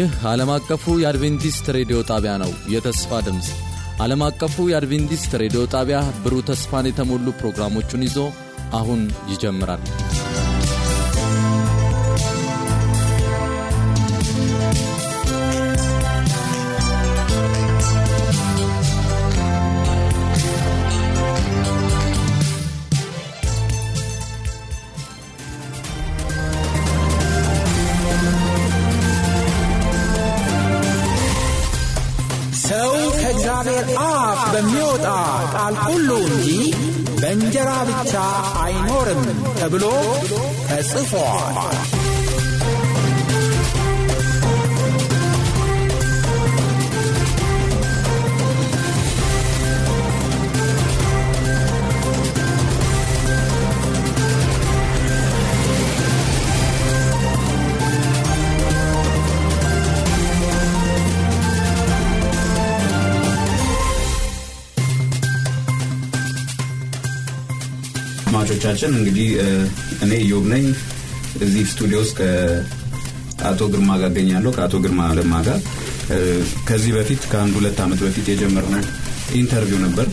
ይህ 0.00 0.12
ዓለም 0.28 0.50
አቀፉ 0.54 0.84
የአድቬንቲስት 1.00 1.66
ሬዲዮ 1.76 1.98
ጣቢያ 2.10 2.32
ነው። 2.42 2.52
የተስፋ 2.74 3.18
ድምፅ 3.26 3.48
ዓለም 4.00 4.22
አቀፉ 4.26 4.66
የአድቬንቲስት 4.70 5.32
ሬዲዮ 5.42 5.62
ጣቢያ 5.74 5.98
ብሩህ 6.22 6.44
ተስፋን 6.50 6.88
የተሞሉ 6.88 7.26
ፕሮግራሞቹን 7.40 8.04
ይዞ 8.06 8.18
አሁን 8.78 9.02
ይጀምራል። 9.32 9.82
በእንጀራ 37.32 37.72
ብቻ 37.88 38.12
አይኖርም 38.62 39.20
ተብሎ 39.58 39.84
ተጽፏል። 40.68 41.58
አድማጮቻችን 68.62 68.96
እንግዲህ 68.98 69.28
እኔ 70.04 70.10
ኢዮብ 70.24 70.44
ነኝ። 70.50 70.64
እዚህ 71.44 71.62
ስቱዲዮ 71.70 71.98
ውስጥ 72.02 72.16
ከአቶ 73.38 73.60
ግርማ 73.72 73.90
ጋር 74.00 74.08
እገኛለሁ። 74.12 74.50
ከአቶ 74.56 74.74
ግርማ 74.84 75.00
ለማ 75.18 75.34
ጋር 75.46 75.58
ከዚህ 76.68 76.92
በፊት 76.96 77.22
ከአንድ 77.30 77.54
ሁለት 77.58 77.78
ዓመት 77.84 78.00
በፊት 78.04 78.26
የጀመርነው 78.30 78.82
interview 79.40 79.78
ነበር። 79.84 80.06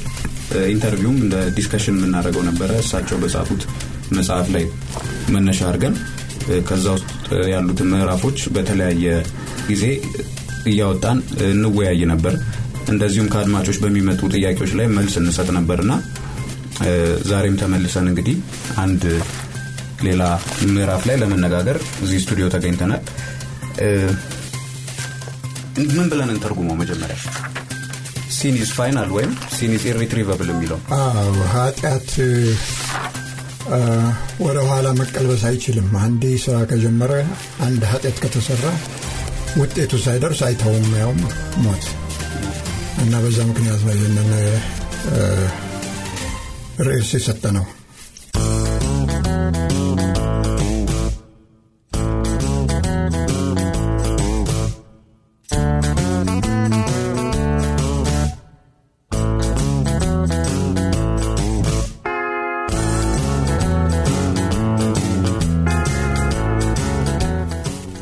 interview 0.73 1.09
ም 1.09 1.17
እንደ 1.23 1.35
discussion 1.57 1.97
የምናደርገው 1.97 2.43
ነበረ። 2.49 2.69
እሳቸው 2.83 3.19
በጻፉት 3.23 3.63
መጽሐፍ 4.11 4.47
ላይ 4.55 4.65
መነሻ 5.35 5.59
አድርገን 5.69 5.95
ከዛ 6.69 6.85
ውስጥ 6.97 7.09
ያሉትን 7.51 7.91
ምዕራፎች 7.93 8.39
በተለያየ 8.57 9.05
ጊዜ 9.69 9.83
እያወጣን 10.71 11.19
እንወያይ 11.49 12.03
ነበር። 12.13 12.35
እንደዚሁም 12.93 13.27
ከአድማጮች 13.33 13.79
በሚመጡ 13.83 14.21
ጥያቄዎች 14.35 14.73
ላይ 14.79 14.87
መልስ 14.93 15.17
እንሰጥ 15.21 15.49
ነበርና 15.57 15.91
ዛሬም 17.29 17.55
ተመልሰን 17.61 18.07
እንግዲህ 18.11 18.35
አንድ 18.77 19.03
ሌላ 20.07 20.23
ምዕራፍ 20.67 21.03
ላይ 21.09 21.15
ለመነጋገር 21.21 21.77
እዚህ 22.03 22.19
ስቱዲዮ 22.23 22.47
ተገኝተናል። 22.55 23.03
ምን 25.91 26.07
ብለን 26.11 26.29
እንተርጉመው? 26.33 26.75
መጀመሪያ 26.81 27.17
sin 28.37 28.56
is 28.56 28.69
final 28.77 29.09
ወይም 29.15 29.31
sin 29.55 29.72
is 29.72 29.83
irretrievable 29.91 30.49
የሚለው 30.53 30.79
ኃጢአት 31.53 32.09
ወደ 34.45 34.57
ኋላ 34.69 34.87
መቀልበስ 34.99 35.43
አይችልም። 35.49 35.87
አንዴ 36.03 36.23
ስራ 36.45 36.57
ከጀመረ 36.71 37.13
አንድ 37.67 37.81
ኃጢአት 37.91 38.17
ከተሰራ 38.23 38.65
ውጤቱ 39.61 39.93
ሳይደርስ 40.05 40.41
አይተውም፣ 40.47 40.87
ያውም 41.01 41.21
ሞት 41.63 41.85
እና 43.03 43.13
በዛ 43.23 43.39
ምክንያት 43.49 43.81
ነው 43.87 43.93
ርዕስ 46.79 47.09
የሰጠ 47.15 47.43
ነው። 47.55 47.65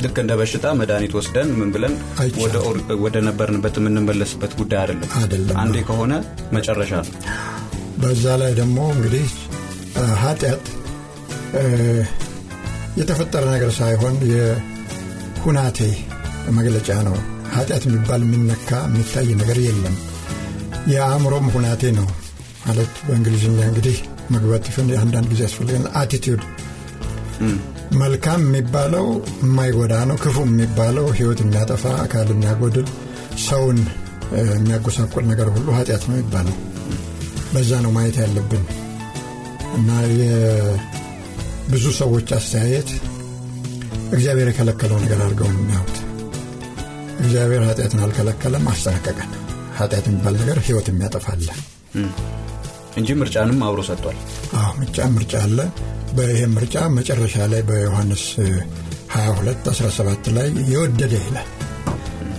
ልክ 0.05 0.17
እንደ 0.21 0.33
በሽታ 0.39 0.65
መድኃኒት 0.79 1.13
ወስደን 1.17 1.49
ምን 1.59 1.69
ብለን 1.73 1.93
ወደ 3.03 3.15
ነበርንበት 3.27 3.77
የምንመለስበት 3.79 4.53
ጉዳይ 4.59 4.79
አይደለም። 4.81 5.57
አንዴ 5.61 5.77
ከሆነ 5.87 6.13
መጨረሻ 6.53 6.91
ነው። 7.01 7.13
በዛ 8.01 8.25
ላይ 8.41 8.51
ደግሞ 8.59 8.77
እንግዲህ 8.95 9.27
ኃጢአት 10.23 10.65
የተፈጠረ 12.99 13.43
ነገር 13.53 13.71
ሳይሆን 13.77 14.15
የሁናቴ 14.31 15.79
መግለጫ 16.57 16.89
ነው። 17.07 17.15
ኃጢአት 17.55 17.83
የሚባል 17.87 18.21
የሚነካ 18.25 18.69
የሚታይ 18.87 19.29
ነገር 19.41 19.57
የለም። 19.65 19.95
የአእምሮም 20.91 21.47
ሁናቴ 21.53 21.83
ነው 21.99 22.07
ማለት 22.65 22.93
በእንግሊዝኛ 23.07 23.59
እንግዲህ 23.69 23.97
መግባት 24.31 24.63
ይፍን 24.69 24.87
አንዳንድ 25.01 25.27
ጊዜ 25.31 25.41
ያስፈልገን 25.45 25.85
አቲቲዩድ 25.99 26.43
መልካም 27.99 28.41
የሚባለው 28.45 29.05
የማይጎዳ 29.43 29.95
ነው። 30.09 30.17
ክፉ 30.23 30.37
የሚባለው 30.47 31.07
ህይወት 31.17 31.39
የሚያጠፋ 31.43 31.83
አካል 32.03 32.29
የሚያጎድል 32.33 32.87
ሰውን 33.45 33.79
የሚያጎሳቆል 34.51 35.25
ነገር 35.31 35.47
ሁሉ 35.55 35.67
ኃጢአት 35.77 36.03
ነው 36.09 36.17
ይባላል። 36.21 36.57
በዛ 37.55 37.71
ነው 37.83 37.91
ማየት 37.95 38.17
ያለብን 38.21 38.63
እና 39.77 39.89
የብዙ 40.19 41.85
ሰዎች 41.99 42.27
አስተያየት 42.37 42.89
እግዚአብሔር 44.15 44.47
የከለከለው 44.49 44.97
ነገር 45.03 45.19
አድርገው 45.25 45.49
የሚያዩት። 45.51 45.97
እግዚአብሔር 47.19 47.63
ኃጢአትን 47.67 48.01
አልከለከለም፣ 48.05 48.65
አስጠነቀቀን። 48.71 49.31
ኃጢአት 49.77 50.05
የሚባል 50.09 50.35
ነገር 50.41 50.57
ህይወት 50.65 50.87
የሚያጠፋለ 50.91 51.47
እንጂ 52.97 53.09
ምርጫንም 53.19 53.59
አብሮ 53.67 53.81
ሰጥቷል። 53.87 54.17
ምርጫ 54.79 55.07
ምርጫ 55.15 55.33
አለ። 55.45 55.59
በይህ 56.17 56.41
ምርጫ 56.55 56.75
መጨረሻ 56.97 57.35
ላይ 57.53 57.61
በዮሐንስ 57.69 58.23
22 59.15 59.69
17 59.73 60.29
ላይ 60.37 60.47
የወደደ 60.71 61.13
ይላል 61.25 61.49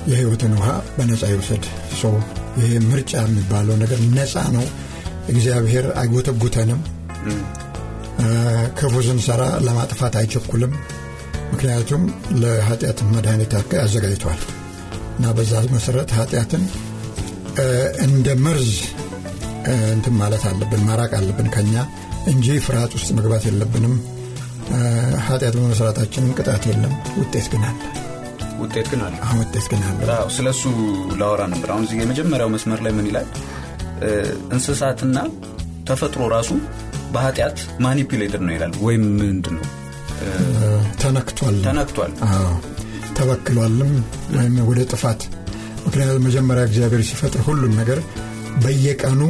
የህይወትን 0.09 0.53
ውሃ 0.59 0.69
በነፃ 0.97 1.23
ይውሰድ። 1.33 1.65
ሰው 2.01 2.15
ይሄ 2.59 2.73
ምርጫ 2.89 3.13
የሚባለው 3.25 3.77
ነገር 3.83 4.01
ነፃ 4.17 4.35
ነው። 4.57 4.67
እግዚአብሔር 5.33 5.87
አይጎተጉተንም። 6.01 6.81
ክፉ 8.79 8.95
ስንሰራ 9.07 9.43
ለማጥፋት 9.67 10.15
አይቸኩልም። 10.21 10.73
ምክንያቱም 11.53 12.03
ለኃጢአት 12.43 12.99
መድኃኒት 13.11 13.53
አዘጋጅቷል 13.83 14.41
እና 15.17 15.27
በዛ 15.37 15.53
መሰረት 15.75 16.11
ኃጢአትን 16.19 16.63
እንደ 18.07 18.29
መርዝ 18.45 18.73
እንትን 19.93 20.15
ማለት 20.21 20.43
አለብን፣ 20.49 20.83
ማራቅ 20.89 21.13
አለብን 21.19 21.49
ከኛ 21.55 21.75
እንጂ 22.27 22.47
ፍርሃት 22.67 22.93
ውስጥ 22.97 23.09
መግባት 23.19 23.45
የለብንም። 23.49 23.95
ኃጢአት 25.27 25.55
በመስራታችንም 25.59 26.35
ቅጣት 26.39 26.65
የለም፣ 26.71 26.93
ውጤት 27.19 27.47
ግን 27.53 27.65
አለ። 27.69 27.79
ውጤት 28.61 28.87
ግን 28.93 29.01
አለ። 29.07 29.17
ውጤት 29.41 29.67
ግን 29.73 29.83
አለ። 29.89 30.01
ስለ 30.37 30.47
እሱ 30.55 30.65
ላወራ 31.21 31.43
ነበር። 31.53 31.71
አሁን 31.73 31.85
እዚህ 31.87 31.99
የመጀመሪያው 32.03 32.51
መስመር 32.55 32.81
ላይ 32.87 32.93
ምን 32.99 33.09
ይላል? 33.11 33.29
እንስሳትና 34.53 35.19
ተፈጥሮ 35.89 36.23
ራሱ 36.33 36.51
በኃጢአት 37.13 37.59
ማኒፕሌትድ 37.81 38.43
ነው 38.47 38.55
ይላል። 38.57 38.73
ወይም 38.87 39.05
ምንድን 39.19 39.57
ነው 39.57 39.67
ተነክቷል፣ 41.03 41.57
ተነክቷል፣ 41.67 42.13
ተበክሏልም 43.19 43.93
ወይም 44.35 44.57
ወደ 44.71 44.81
ጥፋት። 44.93 45.21
ምክንያቱም 45.87 46.25
መጀመሪያ 46.27 46.63
እግዚአብሔር 46.69 47.03
ሲፈጥር 47.11 47.43
ሁሉን 47.47 47.75
ነገር 47.81 47.99
በየቀኑ 48.65 49.21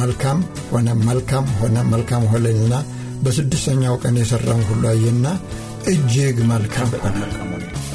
መልካም 0.00 0.38
ሆነ 0.70 0.88
መልካም 1.08 1.46
ሆነ 1.58 1.76
መልካም 1.92 2.22
ሆነና 2.32 2.74
በስድስተኛው 3.22 3.94
ቀን 4.02 4.14
የሰራውን 4.20 4.64
ሁሉ 4.70 4.84
አየና 4.88 5.26
እጅግ 5.86 6.36
መልካም 6.50 6.90
ሆነ። 7.02 7.18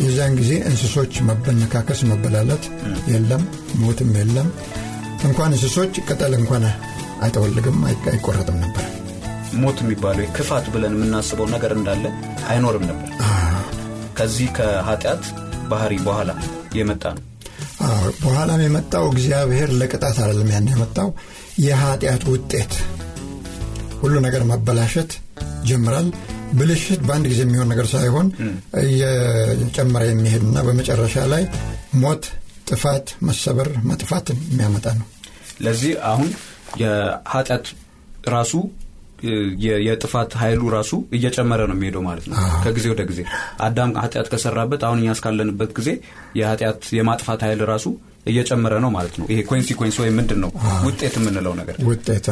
የዚያን 0.02 0.34
ጊዜ 0.40 0.52
እንስሶች 0.70 1.14
መበነካከስ፣ 1.30 2.02
መበላለት 2.10 2.66
የለም፣ 3.12 3.44
ሞትም 3.76 4.12
የለም። 4.20 4.50
እንኳን 5.26 5.52
እንስሶች 5.52 5.96
ቅጠል 6.08 6.34
እንኳን 6.38 6.64
አይጠወልግም፣ 7.24 7.78
አይቆረጥም 8.12 8.58
ነበር። 8.64 8.86
ሞት 9.62 9.78
የሚባለው 9.84 10.26
ክፋት 10.38 10.66
ብለን 10.74 10.96
የምናስበው 10.96 11.48
ነገር 11.54 11.72
እንዳለ 11.76 12.04
አይኖርም 12.50 12.86
ነበር። 12.90 13.10
ከዚህ 14.18 14.48
ከኃጢአት 14.58 15.24
ባህሪ 15.72 15.94
በኋላ 16.06 16.32
የመጣ 16.78 17.04
ነው። 17.16 17.24
በኋላም 18.22 18.62
የመጣው 18.64 19.06
እግዚአብሔር 19.12 19.70
ለቅጣት 19.80 20.18
አይደለም 20.22 20.50
ያን 20.54 20.70
የመጣው 20.72 21.10
የኃጢአት 21.66 22.24
ውጤት 22.32 22.74
ሁሉ 24.02 24.16
ነገር 24.26 24.44
መበላሸት 24.52 25.12
ጀምራል። 25.70 26.08
ብልሽት 26.58 27.02
በአንድ 27.08 27.26
ጊዜ 27.32 27.42
የሚሆን 27.46 27.70
ነገር 27.72 27.88
ሳይሆን 27.94 28.28
እየጨመረ 28.84 30.04
የሚሄድና 30.08 30.58
በመጨረሻ 30.68 31.26
ላይ 31.34 31.44
ሞት፣ 32.02 32.26
ጥፋት፣ 32.68 33.08
መሰበር፣ 33.28 33.70
መጥፋትን 33.90 34.40
የሚያመጣ 34.50 34.88
ነው። 35.00 35.08
ለዚህ 35.62 35.94
አሁን 36.10 36.30
የኃጢአት 36.82 37.68
ራሱ 38.30 38.54
የጥፋት 39.86 40.32
ኃይሉ 40.42 40.62
ራሱ 40.76 40.92
እየጨመረ 41.18 41.62
ነው 41.70 41.76
የሚሄደው 41.78 42.04
ማለት 42.08 42.26
ነው 42.30 42.36
ከጊዜ 42.66 42.86
ወደ 42.92 43.02
ጊዜ። 43.10 43.22
አዳም 43.60 43.92
ኃጢአት 44.02 44.28
ከሰራበት 44.34 44.82
አሁን 44.88 45.00
እኛ 45.02 45.16
እስካለንበት 45.16 45.72
ጊዜ 45.78 45.90
የኃጢአት 46.40 46.84
የማጥፋት 46.98 47.42
ኃይል 47.48 47.62
ራሱ 47.72 47.86
እየጨመረ 48.26 48.74
ነው 48.84 48.92
ማለት 48.96 49.16
ነው። 49.20 49.26
ይሄ 49.32 49.40
consequence 49.50 49.98
ወይም 50.02 50.16
ምንድን 50.20 50.40
ነው? 50.44 50.52
ውጤት 50.88 51.16
የምንለው 51.20 51.54
ነገር። 51.60 51.76
ውጤት 51.90 52.28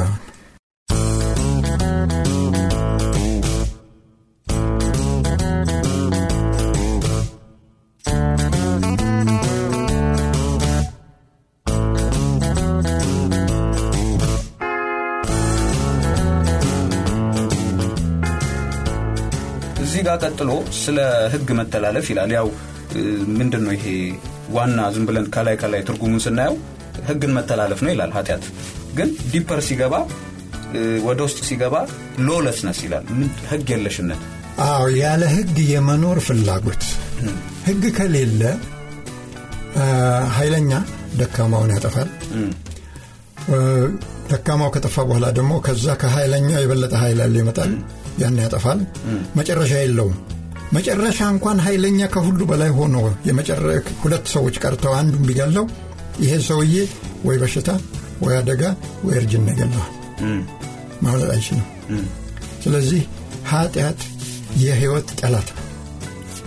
ቀጥሎ 20.35 20.53
ስለ 20.77 20.97
ህግ 21.33 21.49
መተላለፍ 21.57 22.05
ይላል። 22.11 22.31
ያው 22.35 22.47
ምንድን 23.37 23.61
ነው 23.65 23.73
ይሄ 23.75 23.85
ዋና 24.55 24.79
ዝም 24.93 25.03
ብለን 25.07 25.25
ከላይ 25.35 25.55
ከላይ 25.61 25.81
ትርጉሙን 25.87 26.21
ስናየው 26.25 26.55
ህግን 27.09 27.31
መተላለፍ 27.37 27.79
ነው 27.85 27.91
ይላል 27.93 28.11
ኃጢአት። 28.17 28.43
ግን 28.97 29.09
deeper 29.31 29.59
ሲገባ 29.67 29.93
ወደ 31.07 31.19
ውስጥ 31.27 31.39
ሲገባ 31.49 31.75
lawlessness 32.27 32.79
ይላል። 32.85 33.05
ህግ 33.51 33.67
የለሽነት? 33.73 34.21
አዎ 34.65 34.83
ያለ 34.99 35.23
ህግ 35.35 35.57
የመኖር 35.71 36.19
ፍላጎት። 36.27 36.83
ህግ 37.67 37.83
ከሌለ 37.97 38.41
ኃይለኛ 40.37 40.71
ደካማውን 41.19 41.73
ያጠፋል። 41.75 42.09
ደካማው 44.31 44.71
ከጠፋ 44.75 44.97
በኋላ 45.09 45.27
ደግሞ 45.39 45.53
ከዛ 45.65 45.87
ከኃይለኛው 46.01 46.61
የበለጠ 46.63 46.93
ኃይል 47.03 47.19
ያለ 47.23 47.35
ይመጣል 47.43 47.73
ያን 48.21 48.37
ያጠፋል? 48.43 48.79
መጨረሻ 49.37 49.73
የለውም። 49.81 50.15
መጨረሻ 50.75 51.19
እንኳን 51.33 51.57
ኃይለኛ 51.65 51.99
ከሁሉ 52.13 52.39
በላይ 52.49 52.71
ሆኖ 52.77 52.95
ሁለት 54.03 54.25
ሰዎች 54.33 54.55
ቀርተው 54.63 54.93
አንዱን 54.99 55.25
ቢገለው 55.27 55.65
ይሄ 56.21 56.33
ሰውዬ 56.47 56.75
ወይ 57.27 57.37
በሽታ 57.41 57.69
ወይ 58.21 58.33
አደጋ 58.39 58.63
ወይ 59.05 59.15
እርጅና 59.19 59.47
ይገለዋል 59.53 59.91
ማምለጥ 61.03 61.29
አይችልም። 61.33 61.65
ስለዚህ 62.63 63.01
ኃጢአት 63.51 63.99
የህይወት 64.61 65.07
ጠላት 65.19 65.49
ነው። 65.55 65.61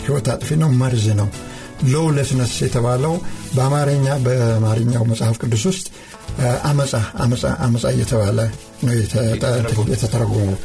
ህይወት 0.05 0.29
አጥፊ 0.35 0.57
ነው 0.63 0.71
መርዝ 0.81 1.07
ነው። 1.21 1.29
ሎውለስነስ 1.91 2.55
የተባለው 2.63 3.13
በአማርኛ 3.57 4.07
በአማርኛው 4.25 5.03
መጽሐፍ 5.11 5.37
ቅዱስ 5.43 5.65
ውስጥ 5.71 5.87
አመፃ 6.69 6.93
አመፃ 7.25 7.45
አመፃ 7.67 7.85
እየተባለ 7.95 8.39
ነው 8.85 8.93
የተተረጎመው 9.93 10.57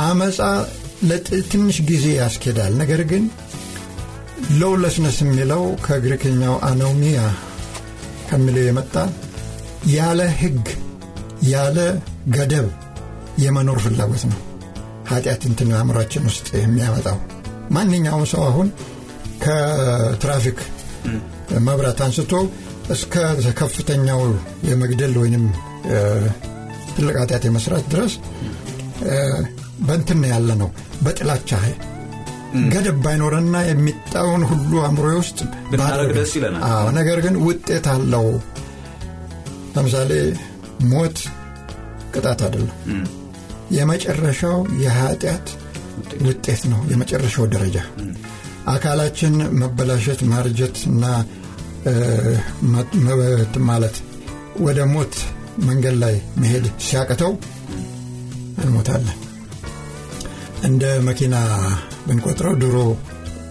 አመፃ 0.00 0.38
ለትንሽ 1.08 1.76
ጊዜ 1.90 2.06
ያስኬዳል። 2.18 2.72
ነገር 2.80 3.00
ግን 3.10 3.24
lawlessness 4.60 5.18
የሚለው 5.22 5.62
ከግሪክኛው 5.86 6.54
anomia 6.68 7.20
ከሚለው 8.28 8.64
የመጣ 8.66 8.94
ያለ 9.94 10.20
ህግ 10.40 10.66
ያለ 11.50 11.78
ገደብ 12.36 12.68
የመኖር 13.44 13.78
ፍላጎት 13.84 14.24
ነው። 14.30 14.38
ኃጢአት 15.10 15.42
እንትን 15.50 15.70
አእምሯችን 15.76 16.26
ውስጥ 16.30 16.48
የሚያመጣው። 16.60 17.18
ማንኛውም 17.70 18.24
ሰው 18.32 18.42
አሁን 18.48 18.68
ከትራፊክ 19.44 20.58
መብራት 21.66 22.00
አንስቶ 22.06 22.32
እስከ 22.90 23.14
ከፍተኛው 23.60 24.20
የመግደል 24.68 25.14
ወይንም 25.22 25.44
ትልቅ 26.94 27.14
ኃጢአት 27.22 27.44
የመስራት 27.48 27.84
ድረስ 27.92 28.14
በንትን 29.80 30.22
ያለ 30.30 30.50
ነው 30.60 30.70
በጥላቻ 31.04 31.50
ገደብ 32.72 32.96
ባይኖረና 33.04 33.56
የሚጣውን 33.66 34.42
ሁሉ 34.50 34.72
አእምሮ 34.84 35.06
ውስጥ 35.18 35.38
ብናደረግ 35.70 36.10
ደስ 36.16 36.32
ይለናል። 36.36 36.88
ነገር 36.96 37.18
ግን 37.26 37.34
ውጤት 37.44 37.86
አለው። 37.92 38.26
ለምሳሌ 39.74 40.12
ሞት 40.92 41.18
ቅጣት 42.14 42.40
አይደለም። 42.46 42.76
የመጨረሻው 43.76 44.56
የኃጢአት 44.84 45.46
ውጤት። 46.26 46.62
ነው 46.70 46.80
የመጨረሻው 46.92 47.46
ደረጃ። 47.54 47.76
አካላችን 48.72 49.34
መበላሸት 49.60 50.20
ማርጀት 50.32 50.78
እና 50.90 51.04
ማለት 53.70 53.96
ወደ 54.60 54.80
ሞት 54.92 55.14
መንገድ 55.66 55.96
ላይ 56.02 56.14
መሄድ 56.36 56.66
ሲያቅተው 56.86 57.32
እንሞታለን 58.62 59.18
እንደ 60.68 60.84
መኪና 61.08 61.34
ብንቆጥረው 62.06 62.54
ድሮ 62.62 62.76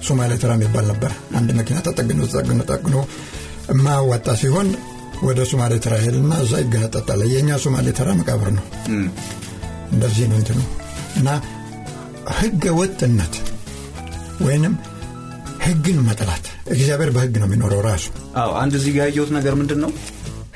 ሶማሌ 0.08 0.34
ተራ 0.42 0.52
የሚባል 0.58 0.86
ነበር። 0.92 1.12
አንድ 1.38 1.50
መኪና 1.60 1.78
ተጠግኖ 1.88 2.20
ተጠግኖ 2.30 2.60
ጠግኖ 2.72 2.96
የማያዋጣ 3.72 4.28
ሲሆን 4.42 4.68
ወደ 5.28 5.40
ሶማሌ 5.52 5.74
ተራ 5.86 5.94
ሄድና 6.04 6.34
እዛ 6.44 6.54
ይገነጠጣል። 6.62 7.22
የእኛ 7.32 7.58
ሶማሌ 7.64 7.88
ተራ 7.98 8.10
መቃብር 8.20 8.50
ነው። 8.58 8.66
እንደዚህ 9.92 10.26
ነው 10.32 10.38
እንትኑ። 10.42 10.60
እና 11.20 11.30
ህገ 12.38 12.64
ወጥነት 12.80 13.36
ወይንም 14.46 14.74
ህግን 15.66 15.98
መጥላት 16.08 16.46
እግዚአብሔር 16.74 17.10
በህግ 17.16 17.36
ነው 17.42 17.48
የሚኖረው 17.48 17.82
ራሱ። 17.88 18.06
አዎ 18.42 18.52
አንድ 18.62 18.74
እዚህ 18.80 18.92
ጋር 18.96 19.04
ያየሁት 19.08 19.32
ነገር 19.38 19.54
ምንድን 19.60 19.80
ነው 19.84 19.92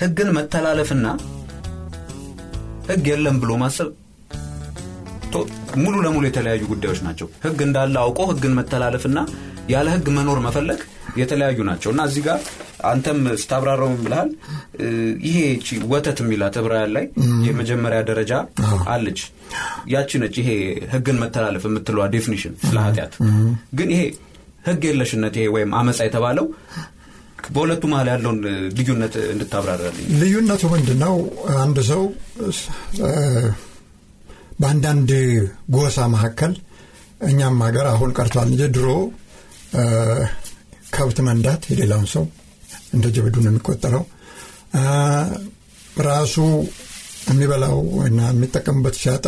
ህግን 0.01 0.29
መተላለፍና 0.37 1.07
ህግ 2.89 3.05
የለም 3.11 3.35
ብሎ 3.41 3.51
ማሰብ 3.61 3.89
ሙሉ 5.83 5.95
ለሙሉ 6.05 6.23
የተለያዩ 6.27 6.63
ጉዳዮች 6.71 6.99
ናቸው። 7.05 7.27
ህግ 7.45 7.59
እንዳለ 7.65 7.95
አውቆ 8.03 8.19
ህግን 8.31 8.53
መተላለፍና 8.57 9.19
ያለ 9.69 9.87
ህግ 9.93 10.07
መኖር 10.15 10.39
መፈለግ 10.45 10.79
የተለያዩ 11.17 11.59
ናቸው። 11.69 11.89
እና 11.93 12.01
እዚህ 12.09 12.21
ጋር 12.27 12.39
አንተም 12.85 13.19
ስታብራራው 13.41 13.89
ብልሃል 13.99 14.29
ይሄ 15.27 15.37
ወተት 15.91 16.17
የሚላት 16.23 16.55
ዕብራውያን 16.61 16.91
ላይ 16.95 17.05
የመጀመሪያ 17.47 17.99
ደረጃ 18.09 18.31
አለች። 18.93 19.19
ያቺ 19.93 20.19
ነች 20.23 20.35
ይሄ 20.41 20.49
ህግን 20.93 21.19
መተላለፍ 21.23 21.65
የምትለዋ 21.69 22.05
definition 22.15 22.55
ስለ 22.65 22.77
ኃጢአት። 22.85 23.13
ግን 23.79 23.91
ይሄ 23.95 24.01
ህግ 24.67 24.83
የለሽነት 24.89 25.35
ይሄ 25.39 25.45
ወይም 25.55 25.71
አመፃ 25.79 25.99
የተባለው 26.07 26.47
በሁለቱ 27.53 27.83
መሀል 27.91 28.07
ያለውን 28.11 28.37
ልዩነት 28.77 29.15
እንድታብራራልኝ። 29.31 30.05
ልዩነቱ 30.21 30.63
ምንድን 30.73 30.99
ነው 31.03 31.15
አንድ 31.63 31.79
ሰው 31.89 32.03
በአንዳንድ 34.63 35.09
ጎሳ 35.75 36.05
መካከል 36.13 36.53
እኛም 37.29 37.57
ሀገር 37.65 37.85
አሁን 37.91 38.11
ቀርቷል 38.17 38.47
እንጂ 38.51 38.63
ድሮ 38.75 38.87
ከብት 40.95 41.17
መንዳት 41.27 41.61
የሌላውን 41.71 42.07
ሰው 42.13 42.23
እንደ 42.95 43.05
ጀብዱ 43.15 43.35
ነው 43.43 43.51
የሚቆጠረው። 43.51 44.03
ራሱ 46.07 46.35
የሚበላው 47.29 47.77
እና 48.07 48.19
የሚጠቀምበት 48.31 48.95
ሲያጣ 49.01 49.25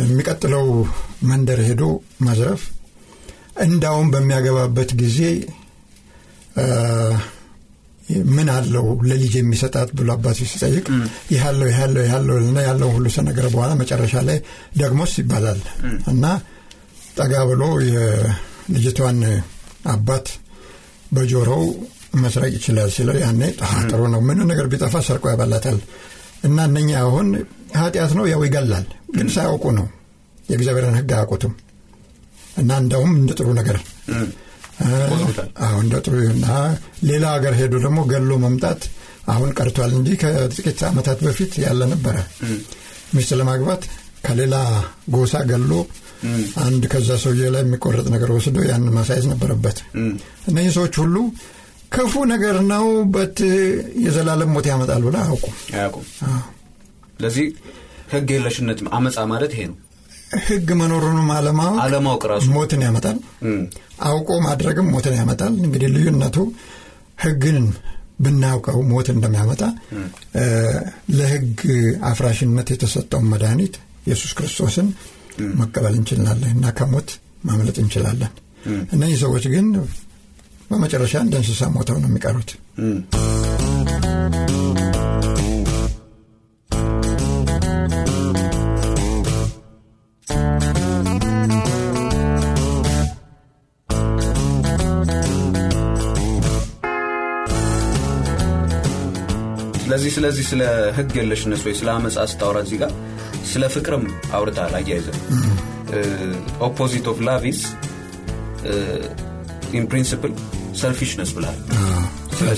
የሚቀጥለው 0.00 0.66
መንደር 1.30 1.60
ሄዶ 1.68 1.82
መዝረፍ 2.26 2.62
እንዳውም 3.64 4.08
በሚያገባበት 4.12 4.90
ጊዜ 5.02 5.18
ምን 8.30 8.48
አለው 8.54 8.86
ለልጅ 9.08 9.32
የሚሰጣት 9.38 9.88
ብሎ 9.98 10.08
አባቱ 10.14 10.38
ሲጠይቅ 10.50 10.84
ይሃለው 11.32 11.68
ይሃለው 11.70 12.02
ይሃለው 12.06 12.36
ና 12.48 12.64
ያለውን 12.66 12.94
ሁሉ 12.96 13.06
ሰነገረ 13.16 13.46
በኋላ 13.54 13.72
መጨረሻ 13.80 14.22
ላይ 14.28 14.38
ደግሞስ 14.76 15.12
ይባላል። 15.20 15.60
እና 16.12 16.24
ጠጋ 17.18 17.34
ብሎ 17.50 17.62
የልጅቷን 17.88 19.20
አባት 19.92 20.26
በጆሮው 21.12 21.64
መስረቅ 22.16 22.52
ይችላል 22.56 22.90
ሲለው 22.94 23.16
ያኔ 23.22 23.40
ጥሩ 23.90 24.00
ነው 24.12 24.20
ምን 24.28 24.38
ነገር 24.50 24.66
ቢጠፋ 24.72 24.94
ሰርቆ 25.06 25.24
ያበላታል። 25.32 25.78
እና 26.44 26.58
እነኛ 26.68 26.90
አሁን 27.04 27.26
ኃጢአት 27.78 28.12
ነው 28.18 28.24
ያው 28.30 28.42
ይገላል 28.46 28.86
ግን 29.16 29.28
ሳያውቁ 29.34 29.64
ነው። 29.78 29.86
የእግዚአብሔርን 30.44 30.96
ህግ 30.98 31.10
አያውቁትም። 31.14 31.52
እና 32.58 32.70
እንደውም 32.82 33.12
እንደ 33.18 33.32
ጥሩ 33.38 33.48
ነገር 33.58 33.76
እንደ 35.78 35.94
ጥሩ 36.04 36.14
እና 36.34 36.46
ሌላ 37.08 37.24
ሀገር 37.34 37.54
ሄዶ 37.60 37.74
ደግሞ 37.84 38.00
ገሎ 38.12 38.30
መምጣት 38.44 38.82
አሁን 39.32 39.50
ቀርቷል 39.58 39.90
እንጂ 39.96 40.10
ከጥቂት 40.22 40.80
ዓመታት 40.88 41.18
በፊት 41.26 41.52
ያለ 41.64 41.80
ነበረ። 41.92 42.16
ሚስት 43.14 43.32
ለማግባት 43.40 43.82
ከሌላ 44.26 44.54
ጎሳ 45.14 45.34
ገሎ 45.50 45.72
አንድ 46.64 46.82
ከዛ 46.92 47.10
ሰውዬ 47.22 47.44
ላይ 47.54 47.62
የሚቆረጥ 47.64 48.06
ነገር 48.14 48.30
ወስዶ 48.34 48.56
ያን 48.66 48.84
ማሳየት 48.96 49.26
ነበረበት። 49.32 49.78
እነዚህ 50.48 50.72
ሰዎች 50.76 50.94
ሁሉ 51.02 51.16
ክፉ 51.92 52.14
ነገር 52.32 52.56
ነው 52.72 52.84
በት 53.14 53.38
የዘላለም 54.04 54.50
ሞት 54.54 54.66
ያመጣል 54.70 55.02
ብለ 55.06 55.16
አያውቁም። 55.22 55.54
አያውቁም። 55.74 56.04
ስለዚህ 57.14 57.46
ህግ 58.12 58.28
የለሽነት 58.34 58.78
አመፃ 58.96 59.18
ማለት 59.32 59.52
ይሄ 59.56 59.64
ነው 59.70 59.78
ህግ 60.46 60.68
መኖሩንም 60.80 61.28
አለማወቅ 61.36 61.78
አለማወቅ 61.84 62.22
ራሱ 62.32 62.46
ሞትን 62.54 62.82
ያመጣል። 62.86 63.16
አውቆ 64.08 64.30
ማድረግም 64.44 64.90
ሞትን 64.94 65.14
ያመጣል። 65.18 65.54
እንግዲህ 65.64 65.88
ልዩነቱ 65.94 66.36
ህግን 67.18 67.58
ብናውቀው 68.20 68.78
ሞት 68.90 69.08
እንደሚያመጣ 69.14 69.62
ለህግ 71.18 71.60
አፍራሽነት 72.10 72.68
የተሰጠውን 72.74 73.28
መድኃኒት 73.32 73.74
ኢየሱስ 74.06 74.32
ክርስቶስን 74.38 74.88
መቀበል 75.60 75.94
እንችላለን 75.98 76.52
እና 76.56 76.72
ከሞት 76.78 77.10
ማምለጥ 77.44 77.76
እንችላለን። 77.84 78.32
እነዚህ 78.94 79.18
ሰዎች 79.24 79.44
ግን 79.54 79.66
በመጨረሻ 80.70 81.14
እንደ 81.24 81.36
እንስሳ 81.40 81.70
ሞተው 81.76 81.96
ነው 82.02 82.10
የሚቀሩት። 82.10 82.50
ስለዚህ 100.10 100.16
ስለዚህ 100.16 100.44
ስለ 100.50 100.62
ህግ 100.96 101.12
የለሽነት 101.18 101.62
ወይ? 101.66 101.74
ስለ 101.78 101.88
አመፃ 101.94 102.16
ስታወራ 102.30 102.58
እዚህ 102.64 102.78
ጋር 102.82 102.92
ስለ 103.50 103.62
ፍቅርም 103.74 104.04
አውርተሃል 104.36 104.72
አያይዘህ 104.78 105.06
opposite 106.66 107.06
of 107.12 107.18
love 107.26 107.49
is 107.49 107.60
in 109.72 109.84
principle 109.90 110.32
selfishness 110.80 111.30
ብለሃል 111.36 111.58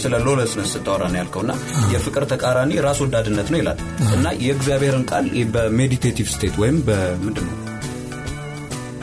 ስለ- 0.03 0.21
lawlessness 0.27 0.71
ስታወራ 0.75 1.03
ነው 1.09 1.19
ያልከው 1.21 1.43
እና 1.45 1.53
የፍቅር 1.93 2.25
ተቃራኒ 2.33 2.73
ራስ 2.85 2.99
ወዳድነት 3.05 3.49
ነው 3.53 3.59
ይላል። 3.61 3.79
እና 4.17 4.27
የእግዚአብሔርን 4.45 5.05
ቃል 5.11 5.27
በ 5.55 5.67
meditative 5.67 6.29
state 6.35 6.55
ወይም 6.63 6.77
በምንድን 6.89 7.47
ነው? 7.49 7.57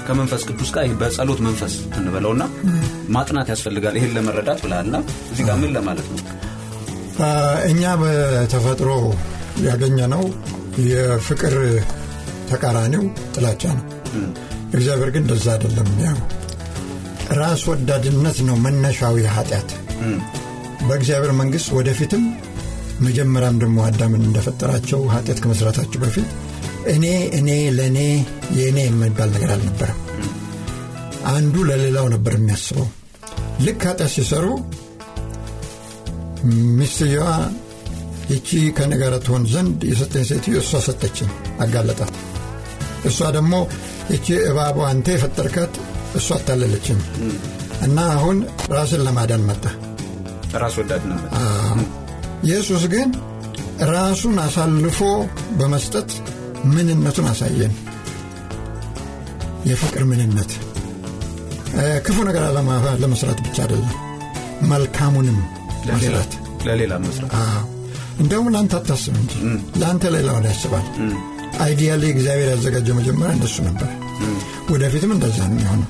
ከመንፈስ 0.07 0.43
ቅዱስ 0.49 0.69
ጋር 0.75 0.85
በጸሎት 1.01 1.39
መንፈስ 1.45 1.73
እንበለውና 1.97 2.43
ማጥናት 3.09 3.47
ያስፈልጋል። 3.53 3.97
ይሄን 3.99 4.13
ለመረዳት 4.15 4.59
ብለሃልና 4.63 4.95
እዚህ 5.31 5.43
ጋር 5.49 5.57
ምን 5.61 5.73
ለማለት 5.75 6.07
ነው 6.11 6.21
እኛ 7.69 7.83
በተፈጥሮ 8.01 8.89
ያገኘነው 9.65 10.23
የፍቅር 10.89 11.55
ተቃራኒው 12.49 13.03
ጥላቻ 13.33 13.63
ነው። 13.77 13.85
እግዚአብሔር 14.73 15.09
ግን 15.13 15.23
እንደዛ 15.23 15.47
አይደለም። 15.55 15.89
ያው 16.03 16.17
ራስ 17.39 17.63
ወዳድነት 17.69 18.37
ነው 18.47 18.55
መነሻዊ 18.63 19.25
ኃጢአት። 19.35 19.69
በእግዚአብሔር 20.87 21.33
መንግሥት 21.39 21.69
ወደፊትም 21.77 22.23
መጀመሪያም 23.01 23.57
ደግሞ 23.61 23.77
አዳምን 23.87 24.23
እንደፈጠራቸው 24.27 25.01
ኃጢአት 25.13 25.39
ከመስራታቸው 25.43 25.99
በፊት 26.03 26.29
እኔ 26.93 27.05
እኔ 27.37 27.49
ለእኔ 27.77 27.99
የእኔ 28.57 28.79
የሚባል 28.85 29.29
ነገር 29.35 29.49
አልነበረም። 29.55 29.99
አንዱ 31.29 31.55
ለሌላው 31.69 32.05
ነበር 32.13 32.33
የሚያስበው። 32.37 32.87
ልክ 33.61 33.81
ኃጢአት 33.89 34.11
ሲሰሩ 34.15 34.45
ሚስትየዋ 36.77 37.25
ይቺ 38.29 38.47
ከእኔ 38.77 38.93
ጋር 39.01 39.13
ትሆን 39.25 39.43
ዘንድ 39.53 39.79
የሰጠኝ 39.89 40.23
ሴትዮ 40.29 40.55
እሷ 40.61 40.81
ሰጠችኝ፣ 40.87 41.29
አጋለጣት። 41.63 42.13
እሷ 43.05 43.19
ደግሞ 43.37 43.53
ይቺ 44.13 44.27
እባቧ 44.49 44.77
አንተ 44.89 45.07
የፈጠርካት 45.15 45.73
እሷ 46.15 46.27
አታለለችኝ 46.37 46.99
እና 47.81 47.97
አሁን 48.15 48.37
ራስን 48.71 49.03
ለማዳን 49.07 49.43
መጣ። 49.49 49.63
ራስ 50.61 50.75
ወዳድነት 50.79 51.23
ኢየሱስ 52.45 52.83
ግን 52.93 53.09
ራሱን 53.91 54.37
አሳልፎ 54.45 54.99
በመስጠት 55.59 56.09
ምንነቱን 56.69 57.27
አሳየን። 57.31 57.73
የፍቅር 59.69 60.03
ምንነት 60.09 60.51
ክፉ 62.05 62.17
ነገር 62.29 62.43
ለመስራት 63.01 63.39
ብቻ 63.45 63.57
አይደለም፣ 63.65 63.95
መልካሙንም 64.71 65.37
መስራት 65.89 66.31
ለሌላ 66.67 66.93
መስራት። 67.03 67.33
እንደውም 68.19 68.47
ለአንተ 68.53 68.73
አታስብ 68.79 69.15
እንጂ 69.21 69.33
ለአንተ 69.81 70.03
ሌላውን 70.15 70.45
ያስባል። 70.49 70.85
ideally 71.61 72.03
እግዚአብሔር 72.13 72.49
ያዘጋጀው 72.53 72.95
መጀመሪያ 72.99 73.31
እንደሱ 73.37 73.57
ነበር። 73.67 73.89
ወደፊትም 74.73 75.11
እንደዛ 75.15 75.37
ነው 75.43 75.55
የሚሆነው። 75.55 75.87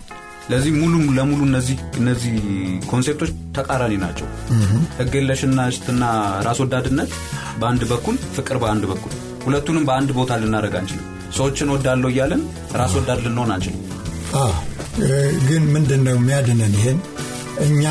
ለዚህ 0.52 0.72
ሙሉ 0.78 0.94
ለሙሉ 1.18 1.42
እነዚህ 1.48 1.78
እነዚህ 2.00 2.32
concept 2.90 3.16
ኦች 3.16 3.32
ተቃራኒ 3.58 3.94
ናቸው። 4.04 4.28
ህግ 5.00 5.14
የለሽነትና 5.20 6.04
ራስ 6.48 6.60
ወዳድነት 6.64 7.12
በአንድ 7.60 7.84
በኩል 7.92 8.16
ፍቅር 8.38 8.58
በአንድ 8.64 8.86
በኩል። 8.92 9.14
ሁለቱንም 9.46 9.84
በአንድ 9.90 10.10
ቦታ 10.18 10.38
ልናደርግ 10.42 10.76
አንችልም። 10.80 11.06
ሰዎችን 11.38 11.72
ወዳለው 11.74 12.10
እያለን 12.14 12.42
ራስ 12.76 12.94
ወዳድ 13.00 13.20
ልንሆን 13.26 13.52
አንችልም። 13.56 13.84
ግን 15.48 15.64
ምንድን 15.76 16.02
ነው 16.06 16.16
የሚያድነን? 16.18 16.74
ይሄን? 16.80 16.98
እኛ 17.62 17.84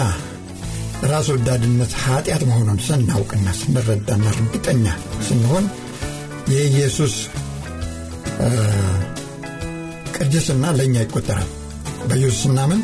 ራስ 1.04 1.26
ወዳድነት 1.32 1.92
ኃጢአት 2.02 2.42
መሆኑን 2.48 2.78
ስናውቅና 2.86 3.48
ስንረዳና 3.58 4.24
እርግጠኛ 4.34 4.86
ስንሆን 5.28 5.64
የኢየሱስ 6.52 7.14
ቅድስና 10.18 10.64
ለእኛ 10.78 10.96
ይቆጠራል። 11.04 11.48
በኢየሱስ 12.08 12.40
ስናምን 12.44 12.80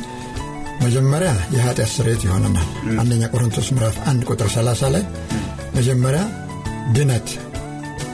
መጀመሪያ 0.83 1.31
የኃጢአት 1.55 1.91
ስርየት 1.95 2.23
ይሆነናል። 2.27 2.69
አንደኛ 3.01 3.23
ቆሮንቶስ 3.33 3.69
ምዕራፍ 3.75 3.97
አንድ 4.11 4.23
ቁጥር 4.31 4.49
30 4.55 4.91
ላይ 4.95 5.05
መጀመሪያ 5.75 6.23
ድነት 6.97 7.29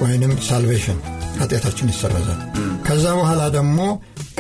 ወይንም 0.03 0.33
ሳልቬሽን 0.47 0.99
ኃጢአታችን 1.41 1.91
ይሰረዛል። 1.93 2.41
ከዛ 2.87 3.05
በኋላ 3.19 3.43
ደግሞ 3.57 3.79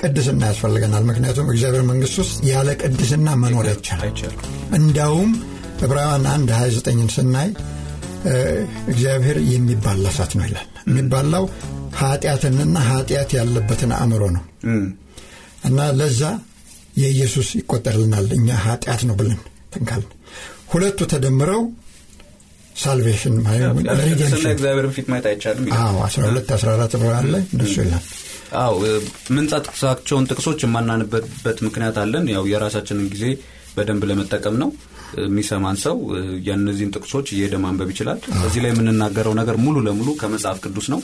ቅድስና 0.01 0.43
ያስፈልገናል። 0.51 1.05
ምክንያቱም 1.11 1.51
እግዚአብሔር 1.53 1.85
መንግሥት 1.91 2.19
ውስጥ 2.23 2.39
ያለ 2.51 2.69
ቅድስና 2.83 3.29
መኖር 3.43 3.67
አይቻልም 3.69 4.39
እንዳውም 4.75 5.31
ዕብራውያን 5.81 6.25
1 6.31 6.53
29ን 6.57 7.11
ስናይ 7.15 7.49
እግዚአብሔር 8.93 9.39
የሚባላ 9.51 10.05
እሳት 10.13 10.33
ነው 10.39 10.45
ይላል። 10.49 10.67
የሚባላው 10.89 11.45
ኃጢአትንና 12.01 12.77
ኃጢአት 12.89 13.31
ያለበትን 13.39 13.93
አእምሮ 13.97 14.23
ነው። 14.37 14.45
እና 15.69 15.79
ለዛ 15.99 16.23
የኢየሱስ 17.01 17.49
ይቆጠርልናል። 17.59 18.27
እኛ 18.39 18.49
ኃጢአት 18.65 19.03
ነው 19.09 19.15
ብለን 19.21 19.41
ትንካል 19.75 20.03
ሁለቱ 20.73 21.01
ተደምረው 21.13 21.63
ሳልቬሽን 22.77 23.35
እግዚአብሔርን 24.51 24.93
ፊት 24.97 25.07
ማየት 25.13 25.27
አይቻልም 25.31 25.65
ይላል። 25.69 25.81
አዎ 25.85 25.97
12 26.07 26.53
14 26.57 26.97
ብርሃን 27.01 27.29
ላይ 27.35 27.43
እንደሱ 27.55 27.75
ይላል። 27.83 28.05
አዎ 28.61 28.77
ምንጠቅሳቸውን 29.37 30.29
ጥቅሶች 30.31 30.61
የማናንበበት 30.65 31.59
ምክንያት 31.67 31.99
አለን። 32.03 32.25
ያው 32.35 32.45
የራሳችንን 32.53 33.09
ጊዜ 33.15 33.25
በደንብ 33.77 34.05
ለመጠቀም 34.11 34.57
ነው 34.63 34.71
የሚሰማን 35.23 35.77
ሰው 35.85 35.97
የእነዚህን 36.47 36.93
ጥቅሶች 36.97 37.27
እየሄደ 37.35 37.55
ማንበብ 37.63 37.89
ይችላል። 37.93 38.19
እዚህ 38.45 38.61
ላይ 38.65 38.71
የምንናገረው 38.73 39.35
ነገር 39.41 39.57
ሙሉ 39.65 39.77
ለሙሉ 39.87 40.09
ከመጽሐፍ 40.21 40.59
ቅዱስ 40.65 40.87
ነው። 40.95 41.01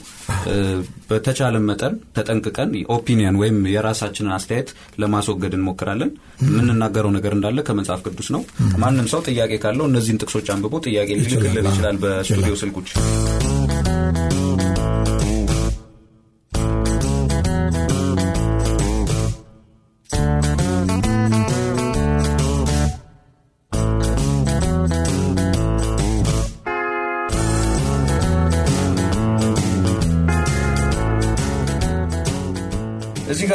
በተቻለ 1.11 1.57
መጠን 1.69 1.95
ተጠንቅቀን 2.17 2.71
ኦፒኒየን 2.97 3.39
ወይም 3.43 3.59
የራሳችንን 3.75 4.35
አስተያየት 4.37 4.71
ለማስወገድ 5.03 5.55
እንሞክራለን። 5.59 6.13
የምንናገረው 6.47 7.13
ነገር 7.17 7.35
እንዳለ 7.37 7.65
ከመጽሐፍ 7.69 8.03
ቅዱስ 8.07 8.31
ነው። 8.37 8.43
ማንም 8.79 9.09
ሰው 9.13 9.23
ጥያቄ 9.29 9.53
ካለው 9.65 9.87
እነዚህን 9.91 10.21
ጥቅሶች 10.23 10.49
አንብቦ 10.55 10.75
ጥያቄ 10.87 11.09
ሊልክልን 11.21 11.69
ይችላል 11.71 11.99
በስቱዲዮ 12.05 12.57
ስልኮች 12.63 12.91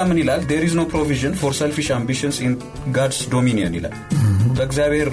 ጋር 0.02 0.08
ምን 0.10 0.20
ይላል? 0.22 0.42
there 0.50 0.64
is 0.66 0.74
no 0.78 0.84
provision 0.92 1.34
for 1.40 1.54
selfish 1.58 1.88
ambitions 1.96 2.38
in 2.46 2.54
God's 2.96 3.20
dominion 3.32 3.74
ይላል። 3.78 3.96
በእግዚአብሔር 4.56 5.10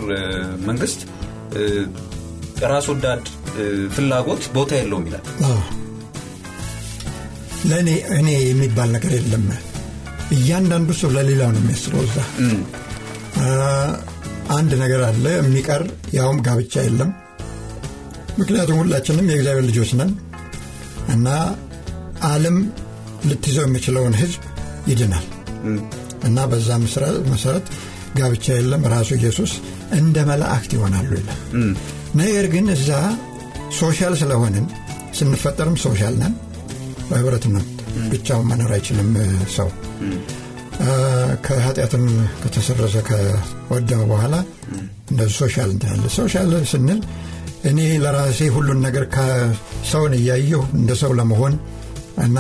መንግስት 0.68 1.00
ራስ 2.64 2.87
ወዳድ 2.92 3.25
ፍላጎት 3.95 4.42
ቦታ 4.54 4.71
የለውም 4.78 5.04
ይላል። 5.09 5.25
ለእኔ 7.71 7.88
እኔ 8.18 8.28
የሚባል 8.42 8.88
ነገር 8.97 9.12
የለም። 9.18 9.45
እያንዳንዱ 10.37 10.90
ሰው 11.00 11.11
ለሌላው 11.16 11.50
ነው 11.54 11.62
የሚያስበው 11.62 12.02
እዛ። 12.09 12.16
አንድ 14.57 14.73
ነገር 14.83 15.00
አለ 15.09 15.25
የሚቀር 15.38 15.83
ያውም 16.16 16.38
ጋብቻ 16.47 16.85
የለም። 16.87 17.11
ምክንያቱም 18.38 18.78
ሁላችንም 18.83 19.28
የእግዚአብሔር 19.30 19.66
ልጆች 19.71 19.92
ነን። 20.00 20.12
እና 21.14 21.28
አለም 22.28 22.57
ልትይዘው 23.28 23.66
የሚችለውን 23.66 24.16
ህዝብ 24.21 24.40
ይድናል። 24.88 25.26
እና 26.28 26.38
በዛ 26.50 26.68
መሰረት 27.28 27.66
ጋብቻ 28.18 28.47
የለም 28.57 28.85
ራሱ 28.92 29.11
ኢየሱስ 29.18 29.52
እንደ 29.99 30.18
መላእክት 30.30 30.71
ይሆናሉ 30.76 31.11
ይላል። 31.18 31.40
ነገር 32.21 32.47
ግን 32.54 32.66
እዛ 32.76 32.90
social 33.79 34.15
ስለሆንን 34.21 34.66
ስንፈጠርም 35.18 35.76
social 35.85 36.15
ነን 36.23 36.35
በህብረት 37.11 37.45
ነው 37.52 37.64
ብቻውን 38.11 38.47
መኖር 38.50 38.71
አይችልም 38.76 39.11
ሰው። 39.57 39.68
ከኃጢአትም 41.47 42.04
ከተሰረዘ 42.42 42.97
ከወደመ 43.09 44.02
በኋላ 44.11 44.35
እንደዚህ 45.11 45.37
social 45.41 45.71
እንትናለ 45.75 46.07
social 46.19 46.50
ስንል 46.73 47.00
እኔ 47.71 47.78
ለራሴ 48.02 48.40
ሁሉን 48.57 48.80
ነገር 48.87 49.04
ከሰውን 49.14 50.12
እያየሁ 50.18 50.62
እንደ 50.78 50.92
ሰው 51.00 51.12
ለመሆን 51.18 51.54
እና 52.25 52.38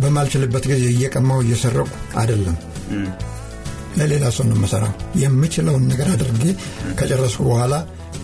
በማልችልበት 0.00 0.64
ጊዜ 0.70 0.84
እየቀማው 0.92 1.40
እየሰረቁ 1.44 1.88
አይደለም። 2.20 2.56
ለሌላ 3.98 4.24
ሰው 4.36 4.44
ነው 4.48 4.56
የምሰራው። 4.56 4.92
የምችለውን 5.22 5.84
ነገር 5.92 6.08
አድርጌ 6.14 6.44
ከጨረስኩ 6.98 7.40
በኋላ 7.48 7.74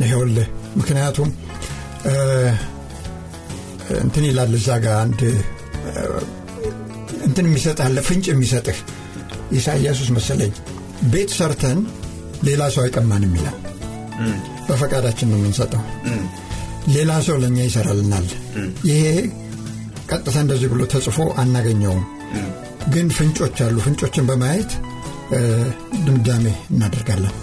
ይኸውልህ 0.03 0.49
ምክንያቱም 0.77 1.31
እንትን 4.01 4.25
ይላል 4.29 4.53
እዛ 4.59 4.69
ጋር 4.85 4.95
አንድ 5.03 5.21
እንትን 7.27 7.47
የሚሰጥህ 7.49 8.01
ፍንጭ 8.09 8.27
የሚሰጥህ 8.33 8.79
ኢሳያሱስ 9.53 10.09
መሰለኝ። 10.17 10.53
ቤት 11.13 11.31
ሰርተን 11.37 11.79
ሌላ 12.45 12.63
ሰው 12.75 12.83
አይቀማንም 12.85 13.33
ይላል። 13.39 13.59
በፈቃዳችን 14.69 15.31
ነው 15.33 15.39
የምንሰጠው። 15.41 15.83
ሌላ 16.95 17.13
ሰው 17.27 17.37
ለእኛ 17.43 17.59
ይሰራልናል። 17.67 18.27
ይሄ 18.89 19.03
ቀጥታ 20.11 20.37
እንደዚህ 20.45 20.69
ብሎ 20.73 20.83
ተጽፎ 20.93 21.19
አናገኘውም። 21.43 22.05
ግን 22.95 23.07
ፍንጮች 23.17 23.59
አሉ። 23.67 23.77
ፍንጮችን 23.85 24.27
በማየት 24.31 24.73
ድምዳሜ 26.07 26.45
እናደርጋለን 26.73 27.35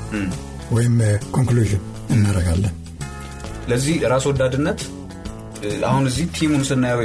ወይም 0.72 0.96
ኮንክሉዥን 1.36 1.84
እናደርጋለን። 2.16 2.74
ለዚህ 3.70 3.96
ራስ 4.12 4.26
ወዳድነት 4.30 4.80
አሁን 5.90 6.04
እዚህ 6.10 6.26
ቲሙን 6.36 6.64
ስናየው 6.68 7.00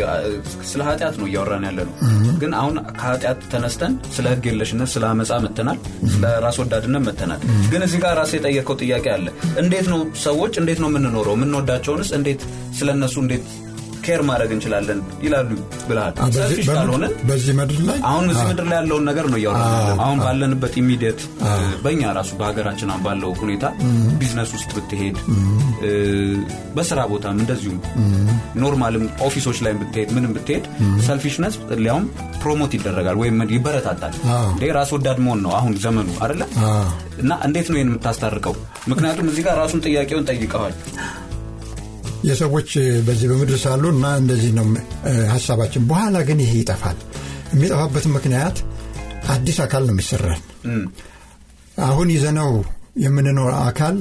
ስለ 0.69 0.81
ኃጢአት 0.87 1.17
ነው 1.21 1.27
እያወራን 1.29 1.65
ያለ 1.69 1.81
ነው 1.89 1.95
ግን 2.41 2.53
አሁን 2.61 2.77
ከኃጢአት 3.01 3.41
ተነስተን 3.53 3.95
ስለ 4.17 4.27
ህግ 4.33 4.45
የለሽነት 4.51 4.91
ስለ 4.95 5.05
አመፃ 5.11 5.39
መተናል 5.45 5.79
ስለ 6.13 6.25
ራስ 6.45 6.59
ወዳድነት 6.63 7.03
መተናል 7.09 7.41
ግን 7.73 7.83
እዚህ 7.87 8.01
ጋር 8.05 8.15
ራስ 8.21 8.33
የጠየቀው 8.37 8.77
ጥያቄ 8.83 9.07
አለ። 9.17 9.27
እንዴት 9.63 9.89
ነው 9.93 10.01
ሰዎች 10.25 10.55
እንዴት 10.63 10.81
ነው 10.83 10.91
የምንኖረው? 10.91 11.37
የምንወዳቸውንስ 11.39 12.11
እንዴት 12.19 12.43
ስለ 12.79 12.89
እነሱ 12.97 13.17
እንዴት 13.25 13.45
care 14.07 14.23
ማድረግ 14.29 14.51
እንችላለን 14.57 14.99
ይላሉ 15.25 15.51
ብለሃል 15.89 16.15
selfish 16.37 16.67
ካልሆነ 16.71 17.05
በዚህ 17.29 17.55
ምድር 17.59 17.79
ላይ? 17.89 17.99
አሁን 18.11 18.25
እዚህ 18.33 18.45
ምድር 18.51 18.67
ላይ 18.71 18.77
ያለውን 18.81 19.05
ነገር 19.11 19.27
ነው 19.33 19.39
እያወራ 19.41 19.63
አሁን 20.05 20.19
ባለንበት 20.25 20.75
immediate 20.83 21.21
በእኛ 21.85 22.13
ራሱ 22.19 22.31
በሀገራችን 22.41 22.93
ባለው 23.07 23.33
ሁኔታ 23.41 23.65
ቢዝነስ 24.21 24.51
ውስጥ 24.57 24.71
ብትሄድ 24.77 25.17
በስራ 26.77 27.01
ቦታም 27.13 27.41
እንደዚሁም 27.43 27.79
normal 28.63 28.94
ም 28.94 29.05
office 29.27 29.46
ኦች 29.46 29.59
ላይ 29.67 29.75
ብትሄድ 29.81 30.11
ምንም 30.17 30.33
ብትሄድ 30.37 30.65
selfishness 31.07 31.55
ሊያውም 31.83 32.07
promote 32.43 32.73
ይደረጋል 32.77 33.17
ወይም 33.23 33.39
ይበረታታል። 33.57 34.15
እንዴ 34.53 34.65
ራስ 34.77 34.91
ወዳድ 34.97 35.19
መሆን 35.25 35.41
ነው 35.45 35.53
አሁን 35.59 35.73
ዘመኑ 35.85 36.09
አይደለ? 36.25 36.43
እና 37.23 37.33
እንዴት 37.47 37.69
ነው 37.71 37.79
ይህን 37.79 37.91
የምታስታርቀው? 37.91 38.55
ምክንያቱም 38.89 39.29
እዚህ 39.31 39.45
ጋር 39.47 39.55
ራሱን 39.63 39.81
ጥያቄውን 39.87 40.27
ጠይቀዋል 40.31 40.75
የሰዎች 42.25 42.71
በዚህ 43.07 43.27
በምድር 43.31 43.59
ሳሉ 43.63 43.85
እና 43.95 44.07
እንደዚህ 44.21 44.53
ነው 44.57 44.67
ሀሳባችን። 45.33 45.83
በኋላ 45.91 46.17
ግን 46.29 46.39
ይሄ 46.45 46.53
ይጠፋል። 46.61 46.99
የሚጠፋበትን 47.53 48.13
ምክንያት 48.17 48.57
አዲስ 49.29 49.59
አካል 49.65 49.83
ነው 49.87 49.95
የሚሰራል 49.95 50.41
አሁን 51.87 52.09
ይዘነው 52.15 52.51
የምንኖር 53.05 53.53
አካል 53.63 53.97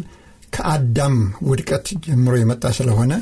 ከአዳም 0.54 1.16
ውድቀት 1.48 1.88
ጀምሮ 2.06 2.34
የመጣ 2.40 2.66
ስለሆነ 2.78 3.14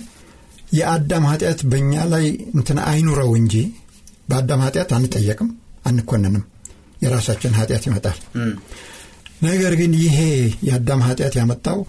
የአዳም 0.74 1.24
ኃጢአት 1.30 1.60
በእኛ 1.72 1.94
ላይ 2.14 2.26
እንትን 2.54 2.78
አይኑረው 2.86 3.32
እንጂ 3.40 3.56
በአዳም 4.30 4.62
ኃጢአት 4.66 4.92
አንጠየቅም 4.98 5.50
አንኮንንም። 5.86 6.44
የራሳችን 7.04 7.56
ኃጢአት 7.58 7.84
ይመጣል። 7.88 8.18
ነገር 9.42 9.74
ግን 9.80 9.92
ይሄ 10.02 10.18
የአዳም 10.68 11.02
ኃጢአት 11.08 11.34
ያመጣው 11.40 11.80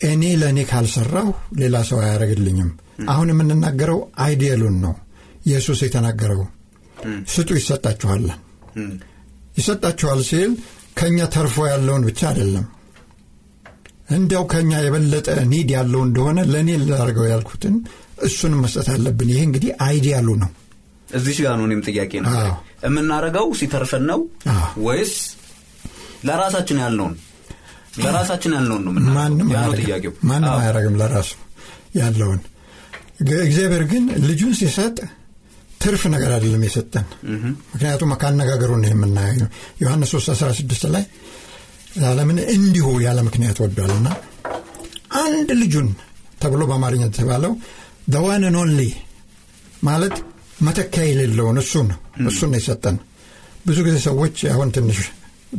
እኔ 0.00 0.22
ለእኔ 0.40 0.58
ካልሰራሁ 0.68 1.28
ሌላ 1.60 1.76
ሰው 1.88 1.98
አያደረግልኝም 2.02 2.70
አሁን 3.12 3.30
የምንናገረው 3.32 3.98
አይዲየሉን 4.24 4.76
ነው። 4.84 4.94
ኢየሱስ 5.46 5.78
የተናገረው 5.84 6.40
ስጡ 7.34 7.48
ይሰጣችኋል። 7.58 8.24
ይሰጣችኋል 9.58 10.20
ሲል 10.28 10.50
ከእኛ 10.98 11.18
ተርፎ 11.34 11.56
ያለውን 11.70 12.02
ብቻ 12.08 12.20
አይደለም። 12.30 12.66
እንዲያው 14.10 14.44
ከእኛ 14.52 14.72
የበለጠ 14.82 15.28
need 15.50 15.68
ያለው 15.76 16.00
እንደሆነ 16.06 16.38
ለእኔ 16.52 16.70
ላደርገው 16.82 17.26
ያልኩትን 17.32 17.74
እሱንም 18.22 18.60
መስጠት 18.64 18.88
አለብን። 18.94 19.30
ይሄ 19.32 19.40
እንግዲህ 19.48 19.70
ideal 19.86 20.16
ኡ 20.16 20.28
ነው። 20.42 20.50
እዚህ 21.14 21.36
ጋር 21.44 21.54
ነው 21.58 21.64
እኔም 21.68 21.82
ጥያቄ 21.88 22.12
ነው። 22.24 22.32
የምናደርገው 22.84 23.46
ሲተርፈን 23.60 24.04
ነው 24.10 24.20
ወይስ 24.86 25.14
ለራሳችን 26.24 26.80
ያለውን 26.84 27.14
ለራሳችን 27.94 28.52
ያለውን 28.56 28.82
ነው 28.86 28.92
ማንም 29.10 29.48
ጥያቄው። 29.80 30.12
ማንም 30.30 30.96
ለራሱ 31.00 31.30
ያለውን። 31.96 32.40
እግዚአብሔር 33.42 33.82
ግን 33.92 34.04
ልጁን 34.28 34.52
ሲሰጥ 34.60 34.96
ትርፍ 35.82 36.02
ነገር 36.14 36.30
አይደለም 36.36 36.62
የሰጠን። 36.66 37.06
ምክንያቱም 37.72 38.10
ካነጋገሩ 38.22 38.70
ነው 38.80 38.88
የምናየው። 38.90 39.48
ዮሐንስ 39.82 40.10
3 40.16 40.32
16 40.34 40.88
ላይ 40.94 41.04
ዓለምን 42.08 42.38
እንዲሁ 42.54 42.88
ያለ 43.06 43.18
ምክንያት 43.28 43.58
ወዷልና 43.62 44.08
አንድ 45.20 45.48
ልጁን 45.62 45.88
ተብሎ 46.42 46.62
በአማርኛ 46.68 47.02
የተባለው 47.08 47.52
the 48.08 48.24
one 48.24 48.40
and 48.40 48.56
only 48.60 48.82
ማለት 49.82 50.14
መተኪያ 50.60 51.02
የሌለውን 51.08 51.58
እሱ 51.62 51.72
ነው። 51.90 51.98
እሱ 52.28 52.40
ነው 52.46 52.58
የሰጠን። 52.58 52.96
ብዙ 53.66 53.78
ጊዜ 53.86 53.96
ሰዎች 54.06 54.36
አሁን 54.52 54.68
ትንሽ 54.76 55.00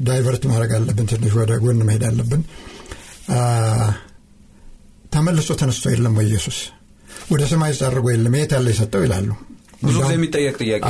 divert 0.08 0.44
ማድረግ 0.50 0.72
አለብን 0.78 1.08
ትንሽ 1.12 1.34
ወደ 1.40 1.54
ጎን 1.64 1.80
መሄድ 1.88 2.04
አለብን። 2.10 2.42
ተመልሶ 5.14 5.50
ተነስቶ 5.62 5.86
የለም 5.94 6.14
ወይ 6.20 6.28
ኢየሱስ? 6.30 6.58
ወደ 7.32 7.42
ሰማይ 7.52 7.72
አርጎ 7.80 8.06
የለም 8.12 8.36
የት 8.38 8.52
ያለ 8.56 8.68
የሰጠው 8.74 9.02
ይላሉ። 9.06 9.30
ብዙ 9.84 9.96
ጊዜ 10.02 10.12
የሚጠየቅ 10.16 10.56
ጥያቄ 10.62 10.82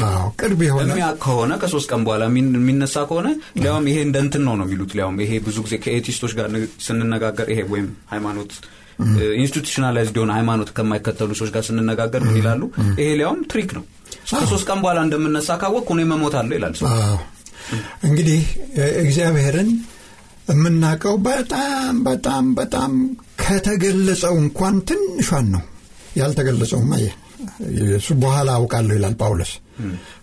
ቅርብ 0.41 0.59
የሆነ 0.65 0.89
ከሆነ 1.23 1.51
ከሶስት 1.61 1.87
ቀን 1.91 2.01
በኋላ 2.05 2.23
የሚነሳ 2.31 2.95
ከሆነ 3.09 3.27
ሊያውም 3.61 3.85
ይሄ 3.91 3.97
እንደ 4.07 4.17
እንትን 4.25 4.43
ነው 4.47 4.55
ነው 4.59 4.65
የሚሉት 4.67 4.91
ሊያውም። 4.97 5.17
ይሄ 5.23 5.31
ብዙ 5.45 5.57
ጊዜ 5.65 5.75
ከ 5.83 5.91
atheist 5.91 6.18
ኦች 6.18 6.33
ጋር 6.39 6.47
ስንነጋገር 6.85 7.49
ይሄ 7.53 7.61
ወይም 7.73 7.87
ሃይማኖት 8.11 8.51
institutionalized 9.39 10.15
የሆነ 10.19 10.31
ሃይማኖት 10.37 10.69
ከማይከተሉ 10.77 11.31
ሰዎች 11.39 11.51
ጋር 11.55 11.63
ስንነጋገር 11.69 12.21
ምን 12.27 12.35
ይላሉ? 12.41 12.61
ይሄ 12.99 13.09
ሊያውም 13.19 13.39
trick 13.53 13.71
ነው። 13.77 13.85
ከሶስት 14.33 14.65
ቀን 14.69 14.79
በኋላ 14.83 14.99
እንደምነሳ 15.07 15.49
ካወቅ 15.61 15.87
እኔ 15.95 16.01
መሞት 16.11 16.35
አለሁ 16.39 16.55
ይላል 16.59 16.75
ሰው 16.79 16.87
እንግዲህ 18.03 18.41
እግዚአብሔርን 19.01 19.69
የምናውቀው 20.51 21.15
በጣም 21.25 21.95
በጣም 22.07 22.45
በጣም 22.55 22.91
ከተገለጸው 23.43 24.33
እንኳን 24.41 24.77
ትንሿን 24.89 25.47
ነው። 25.53 25.63
ያልተገለጸውማ 26.17 26.93
እሱ 27.95 28.09
በኋላ 28.23 28.49
አውቃለሁ 28.57 28.93
ይላል 28.97 29.13
ጳውሎስ። 29.21 29.51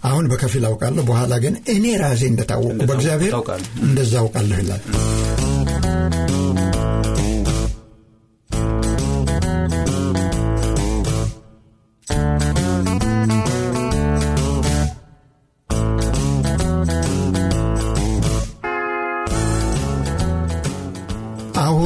አሁን 0.04 0.24
በከፊል 0.30 0.64
አውቃለሁ 0.68 1.04
በኋላ 1.08 1.34
ግን 1.44 1.54
እኔ 1.72 1.84
ራሴ 2.02 2.22
እንደታወቁ 2.30 2.76
በእግዚአብሔር 2.82 3.34
እንደዛ 3.86 4.12
አውቃለሁ 4.22 4.58
ይላል 4.62 4.82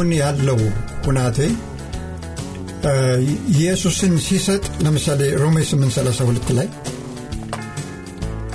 አሁን 0.03 0.15
ያለው 0.19 0.61
ሁናቴ 1.05 1.37
ኢየሱስን 3.53 4.15
ሲሰጥ 4.25 4.63
ለምሳሌ 4.85 5.21
ሮሜ 5.43 5.57
832 5.67 6.49
ላይ 6.57 6.69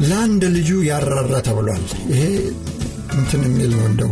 ለአንድ 0.07 0.41
ልጁ 0.55 0.69
ያልራራ 0.87 1.35
ተብሏል። 1.47 1.85
ይሄ 2.11 2.23
እንትን 3.17 3.43
የሚል 3.47 3.71
ነው 3.75 3.85
እንደው 3.91 4.11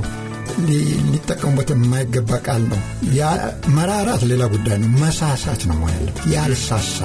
ሊጠቀሙበት 1.10 1.72
የማይገባ 1.76 2.40
ቃል 2.48 2.64
ነው። 2.72 2.80
መራራት 3.78 4.24
ሌላ 4.32 4.46
ጉዳይ 4.54 4.80
ነው። 4.84 4.92
መሳሳት 5.04 5.64
ነው 5.72 5.82
ያለው 5.88 6.16
ያልሳሳ 6.36 6.98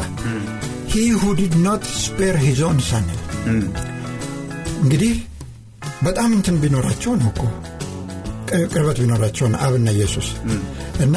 He 0.93 1.03
who 1.19 1.33
did 1.40 1.57
not 1.66 1.85
spare 2.05 2.38
his 2.45 2.62
own 2.69 2.81
son 2.90 3.09
እንግዲህ 4.79 5.14
በጣም 6.03 6.31
እንትን 6.38 6.59
ቢኖራቸው 6.62 7.14
ነው 7.21 7.31
እኮ 7.35 7.43
ቅርበት 8.73 8.99
ቢኖራቸውን 9.03 9.55
አብና 9.65 9.89
ኢየሱስ 9.97 10.29
እና 11.05 11.17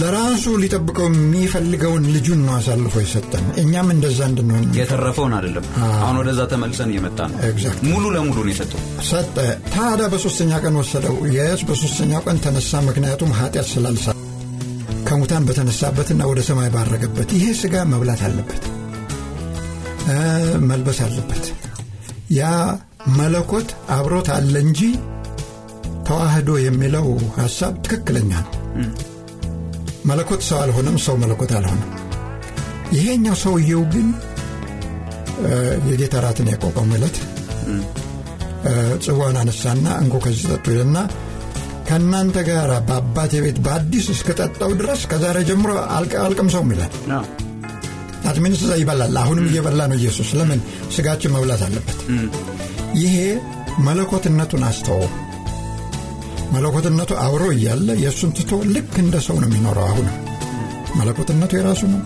ለራሱ 0.00 0.44
ሊጠብቀው 0.62 1.06
የሚፈልገውን 1.10 2.04
ልጁን 2.14 2.40
ነው 2.46 2.54
አሳልፎ 2.56 2.94
የሰጠን። 3.02 3.44
እኛም 3.62 3.88
እንደዛ 3.94 4.20
እንድንሆን 4.30 4.64
የተረፈውን 4.78 5.34
አይደለም። 5.36 5.66
አሁን 5.98 6.16
ወደዛ 6.20 6.40
ተመልሰን 6.52 6.90
እየመጣ 6.92 7.18
ነው። 7.30 7.38
ሙሉ 7.88 8.04
ለሙሉ 8.14 8.36
ነው 8.40 8.52
የሰጠው። 8.52 8.80
ሰጠ። 9.10 9.36
ታዲያ 9.70 10.08
በሶስተኛ 10.14 10.60
ቀን 10.64 10.76
ወሰደው። 10.80 11.16
የስ 11.36 11.62
በሶስተኛው 11.68 12.22
ቀን 12.26 12.40
ተነሳ 12.46 12.82
ምክንያቱም 12.88 13.34
ኃጢአት 13.38 13.68
ስላልሳ 13.72 14.06
ከሙታን 15.08 15.46
በተነሳበትና 15.48 16.22
ወደ 16.30 16.42
ሰማይ 16.48 16.70
ባረገበት 16.74 17.30
ይሄ 17.36 17.46
ስጋ 17.60 17.84
መብላት 17.90 18.22
አለበት 18.28 18.62
መልበስ 20.64 20.98
አለበት። 21.04 21.44
ያ 22.34 22.44
መለኮት 23.16 23.68
አብሮት 23.94 24.28
አለ 24.34 24.54
እንጂ 24.64 24.80
ተዋህዶ 26.06 26.50
የሚለው 26.62 27.06
ሀሳብ 27.36 27.74
ትክክለኛ 27.84 28.32
ነው። 28.44 28.52
መለኮት 30.08 30.42
ሰው 30.48 30.58
አልሆነም 30.62 30.96
ሰው 31.04 31.14
መለኮት 31.22 31.52
አልሆነም። 31.58 31.90
ይሄኛው 32.94 33.36
ሰውየው 33.42 33.82
ግን 33.92 34.08
የጌታ 35.90 36.16
ራትን 36.24 36.48
ያቋቋሙ 36.52 36.90
ዕለት 36.98 37.16
ጽዋን 39.04 39.36
አነሳና 39.40 39.86
እንኮ 40.02 40.16
ከዚህ 40.24 40.44
ጠጡ 40.52 40.66
ይልና 40.74 40.98
ከእናንተ 41.88 42.36
ጋር 42.48 42.70
በአባቴ 42.88 43.32
ቤት 43.44 43.58
በአዲስ 43.64 44.06
እስከጠጣው 44.14 44.70
ድረስ 44.78 45.00
ከዛሬ 45.10 45.38
ጀምሮ 45.48 45.70
አልቀምሰውም 46.22 46.70
ይላል። 46.74 46.92
አትሚንስ 48.28 48.60
እዛ 48.64 48.72
ይበላል። 48.80 49.16
አሁንም 49.22 49.48
እየበላ 49.48 49.80
ነው 49.90 49.98
ኢየሱስ። 50.00 50.28
ለምን? 50.38 50.60
ስጋችን 50.94 51.34
መብላት 51.34 51.62
አለበት። 51.66 51.98
ይሄ 53.00 53.16
መለኮትነቱን 53.86 54.64
አስተወው 54.68 55.08
መለኮትነቱ 56.52 57.12
አብሮ 57.22 57.44
እያለ 57.54 57.88
የእሱን 58.02 58.32
ትቶ 58.38 58.52
ልክ 58.74 58.92
እንደ 59.02 59.16
ሰው 59.26 59.36
ነው 59.42 59.48
የሚኖረው 59.48 59.86
አሁንም 59.88 60.16
መለኮትነቱ 60.98 61.52
የራሱ 61.58 61.82
ነው 61.92 62.00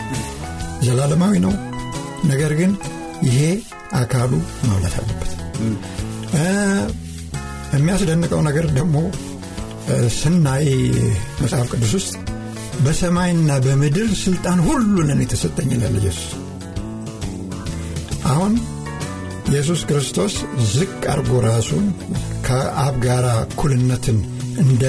ዘላለማዊ 0.84 1.34
ነው። 1.46 1.54
ነገር 2.24 2.52
ግን 2.60 2.70
ይሄ 3.26 3.38
አካሉ 3.98 4.32
መብላት 4.66 4.94
አለበት። 5.00 5.32
የሚያስደንቀው 7.74 8.40
ነገር 8.48 8.66
ደግሞ 8.78 8.96
ስናይ 10.16 10.66
መጽሐፍ 11.42 11.66
ቅዱስ 11.72 11.92
ውስጥ 11.98 12.14
በሰማይና 12.84 13.52
በምድር 13.64 14.08
ስልጣን 14.22 14.58
ሁሉ 14.66 14.96
ለእኔ 15.08 15.22
የተሰጠኝ 15.26 15.70
ይላል 15.74 15.94
ኢየሱስ። 16.00 16.28
አሁን 18.28 18.52
ኢየሱስ 19.48 19.80
ክርስቶስ 19.88 20.34
ዝቅ 20.72 20.90
አርጎ 21.12 21.30
ራሱን 21.46 21.84
ከአብ 22.46 22.96
ጋር 23.04 23.24
እኩልነትን 23.44 24.18
እንደ 24.62 24.84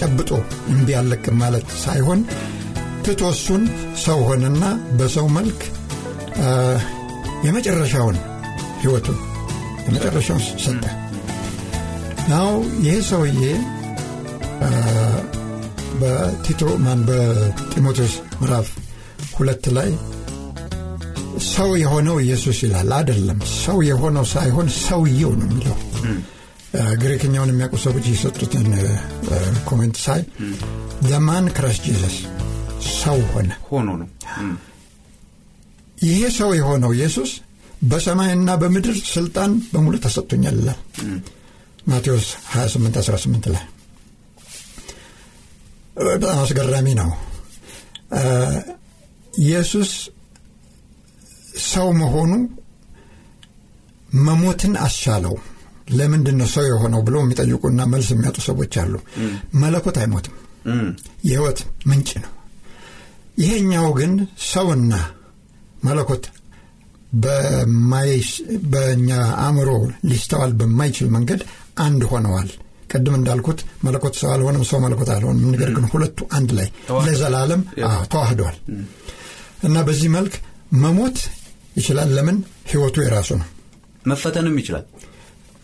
ጨብጦ 0.00 0.30
እምቢ 0.72 0.88
አለቅም 1.00 1.36
ማለት 1.42 1.66
ሳይሆን 1.84 2.20
ትቶሱን 3.04 3.62
ሰው 4.04 4.18
ሆነና 4.28 4.64
በሰው 4.98 5.26
መልክ 5.36 5.60
የመጨረሻውን 7.46 8.16
ህይወቱን 8.80 9.18
የመጨረሻውን 9.86 10.44
ሰጠ። 10.64 10.84
Now 12.30 12.50
ይህ 12.84 12.98
ሰውዬ 13.10 13.44
በቲቶ 16.00 16.62
ማን 16.84 17.00
በጢሞቴዎስ 17.08 18.14
ምዕራፍ 18.40 18.68
ሁለት 19.36 19.64
ላይ 19.76 19.90
ሰው 21.50 21.70
የሆነው 21.82 22.16
ኢየሱስ 22.24 22.58
ይላል። 22.64 22.90
አይደለም። 22.96 23.38
ሰው 23.56 23.78
የሆነው 23.88 24.24
ሳይሆን 24.32 24.68
ሰውየው 24.80 25.32
ነው 25.38 25.46
የሚለው። 25.48 25.76
ግሪክኛውን 27.00 27.50
የሚያውቁ 27.52 27.76
ሰዎች 27.84 28.04
የሰጡትን 28.10 28.68
comment 29.68 29.96
ሳይ 30.04 30.20
the 31.08 31.27
man 31.27 31.46
Christ 31.56 31.82
Jesus 31.88 32.16
ሰው 32.96 33.18
ሆነ። 33.32 33.50
ሆኖ 33.70 33.88
ነው። 34.00 34.08
ይሄ 36.04 36.20
ሰው 36.36 36.50
የሆነው 36.58 36.92
ኢየሱስ 36.96 37.30
በሰማይና 37.82 38.50
በምድር 38.60 38.96
ስልጣን 39.12 39.50
በሙሉ 39.72 39.94
ተሰጥቶኛል 40.04 40.56
ይላል። 40.60 40.78
ማቴዎስ 41.86 42.26
28 42.52 42.96
18 43.02 43.50
ላይ። 43.54 43.64
በጣም 46.06 46.38
አስገራሚ 46.42 46.88
ነው። 47.00 47.10
ኢየሱስ 49.40 49.90
ሰው 51.66 51.88
መሆኑ 52.00 52.32
መሞትን 54.20 54.74
አስቻለው። 54.84 55.34
ለምንድን 55.90 56.36
ነው 56.40 56.48
ሰው 56.52 56.64
የሆነው 56.66 57.00
ብለው 57.06 57.20
የሚጠይቁና 57.22 57.80
መልስ 57.92 58.08
የሚያጡ 58.12 58.38
ሰዎች 58.46 58.74
አሉ። 58.82 58.94
መለኮት 59.62 59.96
አይሞትም። 60.02 60.34
የህይወት 61.26 61.60
ምንጭ 61.90 62.10
ነው። 62.24 62.32
ይሄኛው 63.38 63.88
ግን 63.98 64.12
ሰውና 64.50 64.92
መለኮት 65.84 66.24
በእኛ 68.72 69.10
አእምሮ 69.44 69.70
ሊስተዋል 70.10 70.52
በማይችል 70.58 71.08
መንገድ 71.14 71.40
አንድ 71.84 72.02
ሆነዋል። 72.10 72.50
ቅድም 72.90 73.14
እንዳልኩት 73.18 73.58
መለኮት 73.86 74.14
ሰው 74.20 74.30
አልሆነም 74.34 74.64
ሰው 74.70 74.78
መለኮት 74.84 75.10
አልሆነም። 75.14 75.50
ነገር 75.52 75.70
ግን 75.76 75.84
ሁለቱ 75.92 76.28
አንድ 76.38 76.50
ላይ 76.58 76.68
ለዘላለም 77.06 77.62
ተዋህደዋል። 78.12 78.56
እና 79.64 79.76
በዚህ 79.88 80.10
መልክ 80.16 80.34
መሞት 80.82 81.18
ይችላል። 81.72 82.10
ለምን? 82.16 82.36
ህይወቱ 82.70 82.96
የራሱ 83.04 83.30
ነው። 83.40 83.48
መፈተንም 84.06 84.56
ይችላል። 84.60 84.84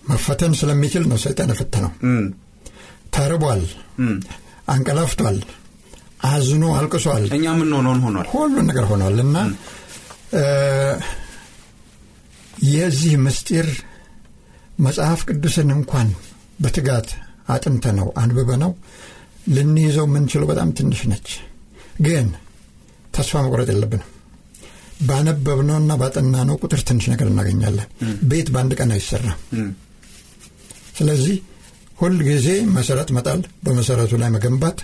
መፈተን 0.04 0.52
ስለሚችል 0.60 1.04
ነው 1.10 1.18
ሰይጣን 1.22 1.52
የፈተነው። 1.52 1.92
ተርቧል። 3.14 3.62
አንቀላፍቷል። 4.68 5.38
አዝኖ 6.28 6.64
አልቅሷል። 6.76 7.24
እኛ 7.36 7.44
የምንሆነውን 7.52 8.00
ሆኗል? 8.04 8.26
ሁሉን 8.32 8.66
ነገር 8.70 8.84
ሆኗል። 8.90 9.16
እና 9.24 9.36
የዚህ 12.70 13.14
ምስጢር 13.24 13.66
መጽሐፍ 14.80 15.20
ቅዱስን 15.28 15.68
እንኳን 15.76 16.08
በትጋት 16.62 17.08
አጥንተ 17.48 17.86
ነው 17.98 18.08
አንብበ 18.20 18.50
ነው 18.62 18.70
ልንይዘው 19.48 20.06
የምንችለው 20.08 20.46
በጣም 20.50 20.68
ትንሽ 20.78 21.00
ነች። 21.10 21.28
ግን 22.00 22.26
ተስፋ 23.14 23.42
መቁረጥ 23.44 23.68
የለብንም 23.72 24.10
ባነበብነውና 25.00 25.92
ባጠናነው 26.00 26.56
ቁጥር 26.62 26.80
ትንሽ 26.88 27.04
ነገር 27.12 27.28
እናገኛለን። 27.30 27.88
ቤት 28.30 28.48
በአንድ 28.54 28.72
ቀን 28.78 28.90
አይሰራም። 28.94 29.38
ስለዚህ 30.98 31.36
ሁል 31.98 32.16
ጊዜ 32.28 32.46
መሰረት 32.76 33.10
መጣል 33.16 33.40
በመሰረቱ 33.64 34.12
ላይ 34.22 34.30
መገንባት 34.34 34.78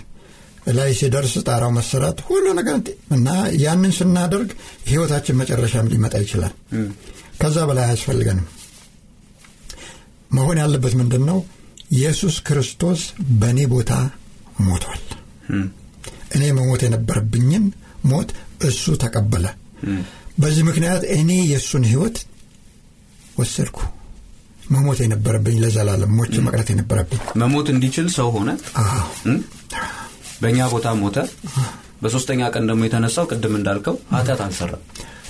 ላይ 0.77 0.91
ሲደርስ 0.99 1.33
ጣራው 1.47 1.71
መሰራት 1.77 2.17
ሁሉ 2.27 2.45
ነገር 2.59 2.75
እና 3.15 3.27
ያንን 3.63 3.93
ስናደርግ 3.97 4.49
ህይወታችን 4.89 5.39
መጨረሻም 5.41 5.89
ሊመጣ 5.93 6.13
ይችላል። 6.23 6.53
ከዛ 7.41 7.57
በላይ 7.69 7.85
አያስፈልገንም። 7.87 8.47
መሆን 10.31 10.59
ያለበት 10.61 10.93
ምንድን 10.99 11.23
ነው 11.29 11.39
ኢየሱስ 11.95 12.35
ክርስቶስ 12.47 13.01
በእኔ 13.41 13.59
ቦታ 13.73 13.91
ሞቷል። 14.61 15.01
እኔ 16.35 16.43
መሞት 16.57 16.81
የነበረብኝን 16.85 17.65
ሞት 18.11 18.29
እሱ 18.67 18.95
ተቀበለ 19.03 19.45
በዚህ 20.37 20.63
ምክንያት 20.69 21.03
እኔ 21.15 21.31
የእሱን 21.49 21.83
ህይወት 21.89 22.17
ወሰድኩ። 23.37 23.79
መሞት 24.71 24.99
የነበረብኝ 25.03 25.55
ለዘላለም 25.63 26.11
ሞች 26.17 26.33
መቅረት 26.45 26.67
የነበረብኝ። 26.71 27.21
መሞት 27.41 27.67
እንዲችል 27.73 28.07
ሰው 28.15 28.27
ሆነ? 28.35 28.49
በእኛ 30.41 30.59
ቦታ 30.73 30.87
ሞተ? 31.01 31.17
በሶስተኛ 32.01 32.41
ቀን 32.53 32.63
ደግሞ 32.69 32.81
የተነሳው 32.87 33.25
ቅድም 33.31 33.53
እንዳልከው 33.59 33.95
ኃጢአት 34.13 34.41
አልሰራ 34.45 34.71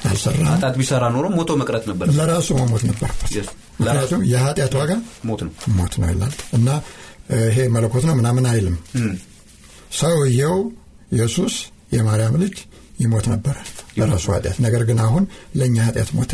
አልሰራ 0.05 0.37
ኃጢአት 0.51 0.75
ቢሰራ 0.79 1.03
ኖሮ 1.15 1.25
ሞቶ 1.35 1.51
መቅረት 1.61 1.83
ነበር። 1.91 2.07
ለራሱ 2.17 2.49
መሞት 2.61 2.83
ነበረበት። 2.89 3.31
ምክንያቱም 3.79 4.21
የኃጢአት 4.31 4.73
ዋጋ 4.79 4.91
ሞት 5.29 5.41
ነው። 5.45 5.53
ሞት 5.77 5.93
ነው 6.01 6.09
ይላል። 6.11 6.33
እና 6.57 6.69
ይሄ 7.43 7.57
መለኮት 7.75 8.03
ነው 8.09 8.15
ምናምን 8.19 8.45
አይልም። 8.51 8.75
ሰውየው 9.99 10.57
ኢየሱስ 11.11 11.55
የማርያም 11.93 12.35
ልጅ 12.43 12.55
ይሞት 12.99 13.25
ነበረ 13.33 13.55
ለራሱ 13.97 14.25
ኃጢአት። 14.35 14.57
ነገር 14.65 14.83
ግን 14.85 14.99
አሁን 15.05 15.23
ለእኛ 15.55 15.77
ኃጢአት 15.87 16.11
ሞተ። 16.17 16.33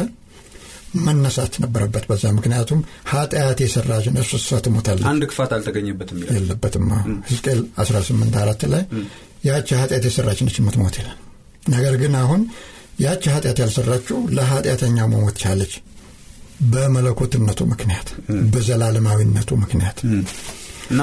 መነሳት 0.99 1.53
ነበረበት 1.63 2.03
በዛ 2.09 2.23
ምክንያቱም 2.35 2.79
ኃጢአት 3.09 3.59
የሰራች 3.63 4.05
ነፍስ 4.15 4.31
እሷ 4.39 4.59
ትሞታለች። 4.65 5.05
አንድ 5.09 5.23
ክፋት 5.31 5.51
አልተገኘበትም 5.57 6.17
ይላል። 6.21 6.35
የለበትም። 6.37 6.85
ሕዝቅኤል 7.29 7.59
18 7.79 8.37
አራት 8.41 8.63
ላይ 8.73 8.83
ያቺ 9.45 9.69
ኃጢአት 9.81 10.05
የሰራች 10.09 10.39
ነች 10.45 10.57
የምትሞት 10.61 10.95
ይላል። 11.01 11.17
ነገር 11.69 11.95
ግን 12.01 12.15
አሁን 12.21 12.41
ያቺ 12.99 13.23
ኃጢአት 13.35 13.59
ያልሰራችው 13.63 14.17
ለኃጢአተኛ 14.37 14.97
መሞት 15.11 15.37
ቻለች። 15.43 15.73
በመለኮትነቱ 16.71 17.59
ምክንያት 17.69 18.07
በዘላለማዊነቱ 18.53 19.49
ምክንያት 19.61 19.99
እና 20.89 21.01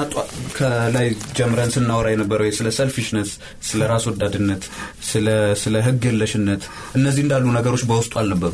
ከላይ 0.57 1.07
ጀምረን 1.37 1.71
ስናወራ 1.75 2.07
የነበረው 2.13 2.49
ስለ 2.57 2.69
ሰልፊሽነስ 2.77 3.29
ስለ 3.67 3.81
ራስ 3.91 4.05
ወዳድነት 4.09 4.63
ስለ 5.61 5.75
ህግ 5.87 6.03
የለሽነት 6.09 6.63
እነዚህ 6.97 7.23
እንዳሉ 7.25 7.45
ነገሮች 7.57 7.83
በውስጡ 7.89 8.13
አልነበሩ 8.21 8.53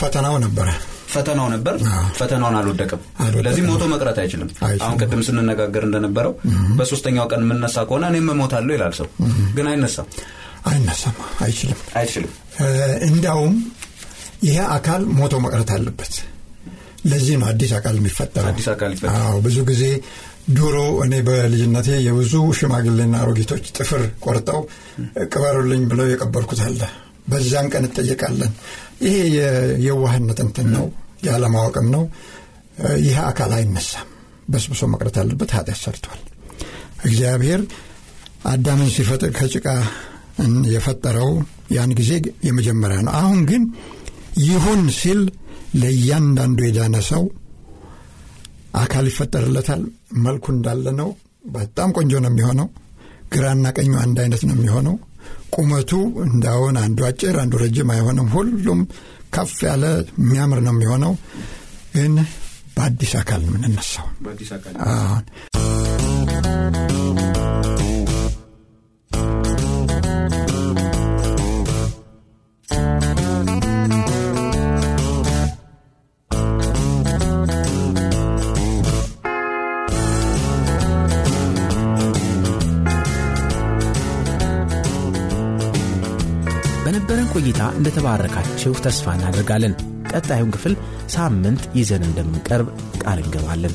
ፈተናው 0.00 0.36
ነበረ። 0.44 0.68
ፈተናው 1.12 1.46
ነበር። 1.52 1.74
ፈተናውን 2.18 2.56
አልወደቅም 2.58 3.00
ለዚህ 3.46 3.62
ሞቶ 3.68 3.84
መቅረት 3.92 4.18
አይችልም። 4.22 4.50
አሁን 4.80 4.96
ቅድም 5.02 5.22
ስንነጋገር 5.26 5.84
እንደነበረው 5.88 6.32
በሶስተኛው 6.78 7.26
ቀን 7.32 7.42
የምነሳ 7.46 7.76
ከሆነ 7.88 8.04
እኔም 8.12 8.28
እሞታለሁ 8.34 8.72
ይላል 8.76 8.94
ሰው። 8.98 9.08
ግን 9.56 9.68
አይነሳም። 9.70 10.08
አይነሳም። 10.70 11.16
አይችልም። 11.44 11.78
አይችልም። 12.00 12.32
እንዲያውም 13.08 13.54
ይሄ 14.42 14.58
አካል 14.76 15.02
ሞቶ 15.18 15.34
መቅረት 15.44 15.70
አለበት 15.76 16.14
ለዚህ 17.04 17.34
ነው 17.40 17.46
አዲስ 17.50 17.70
አካል 17.78 17.94
የሚፈጠረው 17.98 18.50
አዲስ 18.50 18.66
አካል 18.72 18.90
ይፈጠራል 18.94 19.38
ብዙ 19.44 19.58
ጊዜ 19.68 19.84
ድሮ 20.50 20.76
እኔ 21.04 21.14
በልጅነቴ 21.26 21.88
የብዙ 22.06 22.32
ሽማግሌና 22.58 23.14
አሮጊቶች 23.22 23.64
ጥፍር 23.76 24.02
ቆርጠው 24.24 24.60
ቅበሩልኝ 25.28 25.82
ብለው 25.90 26.06
የቀበርኩት 26.10 26.60
አለ 26.66 26.80
በዛን 27.26 27.66
ቀን 27.72 27.84
እጠየቃለን። 27.88 28.52
ይሄ 29.04 29.16
የዋህነት 29.86 30.38
እንትን 30.46 30.68
ነው፣ 30.76 30.86
ያለማወቅም 31.26 31.86
ነው። 31.94 32.02
ይህ 33.00 33.16
አካል 33.26 33.52
አይነሳም። 33.56 34.08
በስብሶ 34.48 34.82
መቅረት 34.92 35.16
አለበት። 35.22 35.50
ኃጢአት 35.56 35.80
ሰርቷል። 35.82 36.20
እግዚአብሔር 37.04 37.60
አዳምን 38.50 38.90
ሲፈጥር 38.94 39.30
ከጭቃ 39.38 39.66
የፈጠረው 40.74 41.30
ያን 41.76 41.90
ጊዜ 41.98 42.12
የመጀመሪያ 42.46 42.98
ነው። 43.06 43.12
አሁን 43.18 43.40
ግን 43.50 43.62
ይሁን 44.44 44.82
ሲል 44.98 45.20
ለእያንዳንዱ 45.74 46.58
የዳነ 46.66 46.96
ሰው 47.08 47.22
አካል 48.80 49.04
ይፈጠርለታል። 49.10 49.82
መልኩ 50.24 50.44
እንዳለ 50.54 50.86
ነው። 51.00 51.08
በጣም 51.54 51.88
ቆንጆ 51.96 52.12
ነው 52.24 52.30
የሚሆነው። 52.32 52.68
ግራና 53.34 53.66
ቀኙ 53.76 53.92
አንድ 54.02 54.18
አይነት 54.24 54.42
ነው 54.48 54.54
የሚሆነው። 54.56 54.96
ቁመቱ 55.54 55.90
እንዳሁን 56.24 56.76
አንዱ 56.82 57.00
አጭር 57.08 57.36
አንዱ 57.42 57.54
ረጅም 57.62 57.90
አይሆንም። 57.94 58.28
ሁሉም 58.34 58.80
ከፍ 59.34 59.56
ያለ 59.66 59.84
የሚያምር 60.20 60.60
ነው 60.66 60.74
የሚሆነው። 60.74 61.12
ግን 61.94 62.14
በአዲስ 62.76 63.12
አካል 63.20 63.40
የምንነሳው። 63.46 64.06
አሁን 64.90 65.24
ቆይታ 87.50 87.64
እንደተባረካችሁ 87.78 88.72
ተስፋ 88.84 89.12
እናደርጋለን። 89.16 89.72
ቀጣዩን 90.10 90.52
ክፍል 90.54 90.74
ሳምንት 91.14 91.62
ይዘን 91.78 92.02
እንደምንቀርብ 92.08 92.68
ቃል 93.02 93.18
እንገባለን። 93.22 93.74